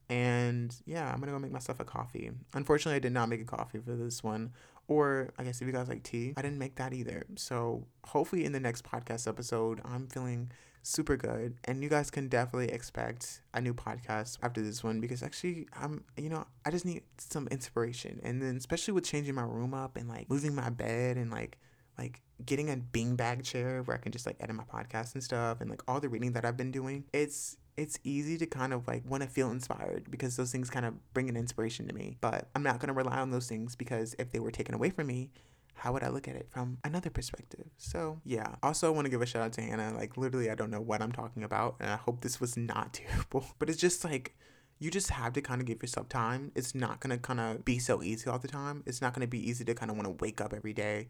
And 0.10 0.76
yeah, 0.86 1.12
I'm 1.12 1.20
gonna 1.20 1.32
go 1.32 1.40
make 1.40 1.52
myself 1.54 1.80
a 1.80 1.86
coffee. 1.86 2.32
Unfortunately, 2.54 2.98
I 2.98 3.00
did 3.00 3.14
not 3.14 3.30
make 3.30 3.42
a 3.42 3.46
coffee 3.46 3.80
for 3.80 3.96
this 3.96 4.24
one. 4.24 4.52
Or 4.88 5.32
I 5.38 5.44
guess 5.44 5.62
if 5.62 5.68
you 5.68 5.74
guys 5.74 5.88
like 5.88 6.04
tea, 6.04 6.34
I 6.36 6.42
didn't 6.42 6.58
make 6.58 6.76
that 6.76 6.92
either. 6.92 7.24
So 7.38 7.88
hopefully 8.04 8.44
in 8.44 8.52
the 8.52 8.60
next 8.60 8.84
podcast 8.84 9.26
episode, 9.26 9.80
I'm 9.86 10.08
feeling 10.08 10.52
super 10.84 11.18
good. 11.18 11.56
And 11.66 11.84
you 11.84 11.90
guys 11.90 12.12
can 12.12 12.28
definitely 12.28 12.72
expect 12.74 13.42
a 13.54 13.62
new 13.62 13.74
podcast 13.74 14.38
after 14.42 14.62
this 14.62 14.84
one 14.84 15.00
because 15.00 15.24
actually 15.24 15.68
I'm 15.74 16.04
you 16.18 16.30
know, 16.30 16.46
I 16.66 16.72
just 16.72 16.86
need 16.86 17.04
some 17.18 17.48
inspiration. 17.48 18.20
And 18.24 18.42
then 18.42 18.58
especially 18.58 18.94
with 18.94 19.06
changing 19.06 19.36
my 19.36 19.44
room 19.44 19.74
up 19.74 19.96
and 19.98 20.08
like 20.08 20.30
moving 20.30 20.56
my 20.56 20.70
bed 20.70 21.18
and 21.18 21.32
like 21.32 21.58
like 21.98 22.22
getting 22.46 22.70
a 22.70 22.78
beanbag 22.78 23.44
chair 23.44 23.84
where 23.84 23.96
I 23.96 24.00
can 24.00 24.12
just 24.12 24.26
like 24.26 24.38
edit 24.40 24.56
my 24.56 24.64
podcast 24.64 25.14
and 25.14 25.24
stuff 25.24 25.62
and 25.62 25.70
like 25.70 25.84
all 25.88 26.00
the 26.00 26.10
reading 26.10 26.34
that 26.34 26.46
I've 26.46 26.58
been 26.58 26.72
doing. 26.72 27.06
It's 27.14 27.58
it's 27.78 28.00
easy 28.04 28.38
to 28.38 28.46
kind 28.46 28.74
of 28.74 28.88
like 28.88 29.04
want 29.10 29.24
to 29.24 29.30
feel 29.30 29.50
inspired 29.52 30.10
because 30.12 30.36
those 30.36 30.52
things 30.52 30.70
kind 30.70 30.86
of 30.86 30.94
bring 31.14 31.30
an 31.30 31.38
inspiration 31.38 31.88
to 31.88 31.94
me. 31.94 32.18
But 32.22 32.50
I'm 32.56 32.64
not 32.64 32.80
going 32.80 32.90
to 32.90 32.94
rely 32.94 33.20
on 33.20 33.32
those 33.32 33.48
things 33.48 33.76
because 33.76 34.16
if 34.20 34.32
they 34.32 34.40
were 34.40 34.52
taken 34.52 34.76
away 34.76 34.90
from 34.90 35.08
me, 35.08 35.32
how 35.74 35.94
would 35.94 36.04
I 36.04 36.10
look 36.10 36.28
at 36.28 36.36
it 36.36 36.48
from 36.50 36.78
another 36.84 37.10
perspective? 37.10 37.66
So, 37.78 38.20
yeah. 38.24 38.56
Also, 38.62 38.88
I 38.88 38.92
want 38.92 39.06
to 39.06 39.10
give 39.10 39.22
a 39.22 39.26
shout 39.26 39.42
out 39.42 39.54
to 39.54 39.62
Hannah. 39.62 39.94
Like, 39.96 40.18
literally, 40.18 40.52
I 40.52 40.56
don't 40.56 40.70
know 40.70 40.82
what 40.82 41.02
I'm 41.02 41.12
talking 41.12 41.44
about, 41.44 41.76
and 41.80 41.90
I 41.90 41.96
hope 41.96 42.22
this 42.22 42.40
was 42.40 42.56
not 42.56 42.94
terrible. 42.94 43.46
But 43.58 43.70
it's 43.70 43.80
just 43.80 44.04
like, 44.04 44.36
you 44.80 44.90
just 44.90 45.10
have 45.12 45.34
to 45.34 45.42
kind 45.42 45.62
of 45.62 45.68
give 45.68 45.82
yourself 45.82 46.10
time. 46.10 46.52
It's 46.56 46.74
not 46.74 47.00
going 47.00 47.16
to 47.16 47.22
kind 47.22 47.40
of 47.40 47.64
be 47.64 47.80
so 47.80 48.02
easy 48.02 48.30
all 48.30 48.40
the 48.40 48.48
time. 48.48 48.84
It's 48.86 49.02
not 49.02 49.14
going 49.14 49.22
to 49.22 49.28
be 49.28 49.48
easy 49.48 49.64
to 49.66 49.76
kind 49.76 49.92
of 49.92 49.98
want 49.98 50.08
to 50.08 50.24
wake 50.24 50.42
up 50.42 50.54
every 50.54 50.74
day 50.74 51.08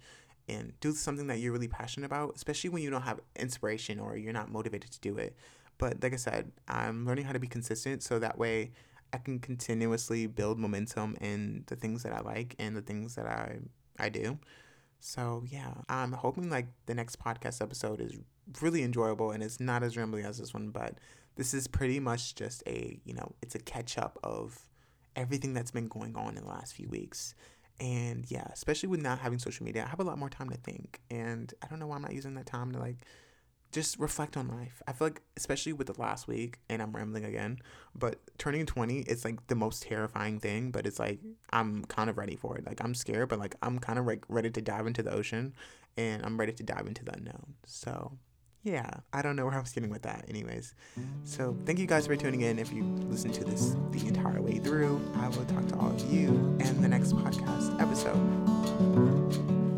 and 0.50 0.74
do 0.80 0.92
something 0.92 1.28
that 1.28 1.40
you're 1.40 1.54
really 1.54 1.68
passionate 1.68 2.06
about, 2.06 2.34
especially 2.36 2.70
when 2.70 2.84
you 2.84 2.90
don't 2.90 3.04
have 3.04 3.22
inspiration 3.38 4.00
or 4.00 4.18
you're 4.18 4.34
not 4.34 4.52
motivated 4.52 4.92
to 4.92 5.00
do 5.00 5.18
it. 5.18 5.36
But 5.78 6.04
like 6.04 6.14
I 6.14 6.18
said, 6.18 6.52
I'm 6.68 7.06
learning 7.06 7.26
how 7.26 7.34
to 7.34 7.40
be 7.40 7.48
consistent 7.48 8.04
so 8.04 8.20
that 8.20 8.38
way 8.38 8.72
I 9.14 9.18
can 9.18 9.40
continuously 9.40 10.28
build 10.28 10.60
momentum 10.60 11.18
in 11.22 11.64
the 11.68 11.76
things 11.76 12.04
that 12.04 12.14
I 12.14 12.22
like 12.22 12.56
and 12.60 12.76
the 12.76 12.82
things 12.82 13.16
that 13.16 13.26
I 13.26 13.60
I 14.02 14.10
do. 14.10 14.40
So 15.00 15.44
yeah, 15.48 15.74
I'm 15.90 16.12
hoping 16.12 16.50
like 16.50 16.68
the 16.86 16.94
next 16.94 17.20
podcast 17.20 17.62
episode 17.62 18.02
is 18.02 18.18
really 18.62 18.84
enjoyable 18.84 19.32
and 19.32 19.42
it's 19.42 19.60
not 19.60 19.84
as 19.84 19.98
rambling 19.98 20.26
as 20.26 20.38
this 20.38 20.54
one, 20.54 20.70
but 20.70 20.96
this 21.36 21.54
is 21.54 21.68
pretty 21.68 22.00
much 22.00 22.36
just 22.36 22.64
a, 22.68 23.00
you 23.04 23.14
know, 23.14 23.34
it's 23.42 23.56
a 23.56 23.60
catch 23.60 23.98
up 23.98 24.20
of 24.24 24.68
everything 25.16 25.54
that's 25.54 25.72
been 25.72 25.88
going 25.88 26.16
on 26.16 26.38
in 26.38 26.44
the 26.44 26.50
last 26.50 26.74
few 26.74 26.88
weeks. 26.90 27.34
And 27.80 28.30
yeah, 28.30 28.48
especially 28.54 28.90
with 28.90 29.02
not 29.02 29.20
having 29.20 29.40
social 29.40 29.66
media, 29.66 29.84
I 29.84 29.90
have 29.90 30.00
a 30.00 30.04
lot 30.04 30.20
more 30.20 30.30
time 30.30 30.50
to 30.50 30.58
think. 30.58 31.02
And 31.10 31.52
I 31.64 31.68
don't 31.68 31.80
know 31.80 31.88
why 31.88 31.96
I'm 31.96 32.04
not 32.04 32.14
using 32.14 32.36
that 32.36 32.46
time 32.46 32.72
to 32.74 32.80
like 32.80 32.98
just 33.72 34.00
reflect 34.00 34.38
on 34.38 34.48
life. 34.48 34.82
I 34.88 34.94
feel 34.94 35.08
like, 35.08 35.22
especially 35.38 35.74
with 35.74 35.88
the 35.88 36.00
last 36.00 36.28
week, 36.28 36.60
and 36.70 36.82
I'm 36.82 36.92
rambling 36.92 37.26
again, 37.26 37.60
but 37.96 38.20
turning 38.38 38.66
20 38.66 39.00
is 39.00 39.26
like 39.26 39.48
the 39.48 39.56
most 39.56 39.84
terrifying 39.84 40.40
thing, 40.40 40.72
but 40.72 40.86
it's 40.86 41.00
like 41.00 41.20
I'm 41.52 41.86
kind 41.86 42.10
of 42.10 42.18
ready 42.18 42.36
for 42.36 42.58
it. 42.58 42.66
Like 42.66 42.84
I'm 42.84 42.94
scared, 42.94 43.30
but 43.30 43.40
like 43.40 43.56
I'm 43.62 43.80
kind 43.80 44.00
of 44.00 44.06
like 44.06 44.26
ready 44.30 44.50
to 44.50 44.62
dive 44.62 44.88
into 44.88 45.04
the 45.04 45.12
ocean 45.14 45.54
and 45.98 46.26
I'm 46.26 46.40
ready 46.40 46.54
to 46.54 46.64
dive 46.64 46.88
into 46.88 47.04
the 47.04 47.14
unknown. 47.14 47.56
So, 47.66 48.18
yeah, 48.64 48.90
I 49.12 49.22
don't 49.22 49.36
know 49.36 49.46
where 49.46 49.56
I 49.56 49.60
was 49.60 49.72
getting 49.72 49.90
with 49.90 50.04
that, 50.04 50.26
anyways. 50.28 50.76
So, 51.24 51.58
thank 51.66 51.80
you 51.80 51.88
guys 51.88 52.08
for 52.08 52.16
tuning 52.16 52.42
in. 52.42 52.60
If 52.60 52.72
you 52.72 52.84
listen 53.10 53.32
to 53.32 53.44
this 53.44 53.76
the 53.92 54.08
entire 54.08 54.42
way 54.42 54.60
through, 54.60 55.02
I 55.16 55.28
will 55.30 55.46
talk 55.46 55.68
to 55.70 55.76
all 55.78 55.92
of 55.92 56.14
you 56.14 56.28
in 56.60 56.82
the 56.82 56.88
next 56.88 57.14
podcast 57.14 57.80
episode. 57.82 59.71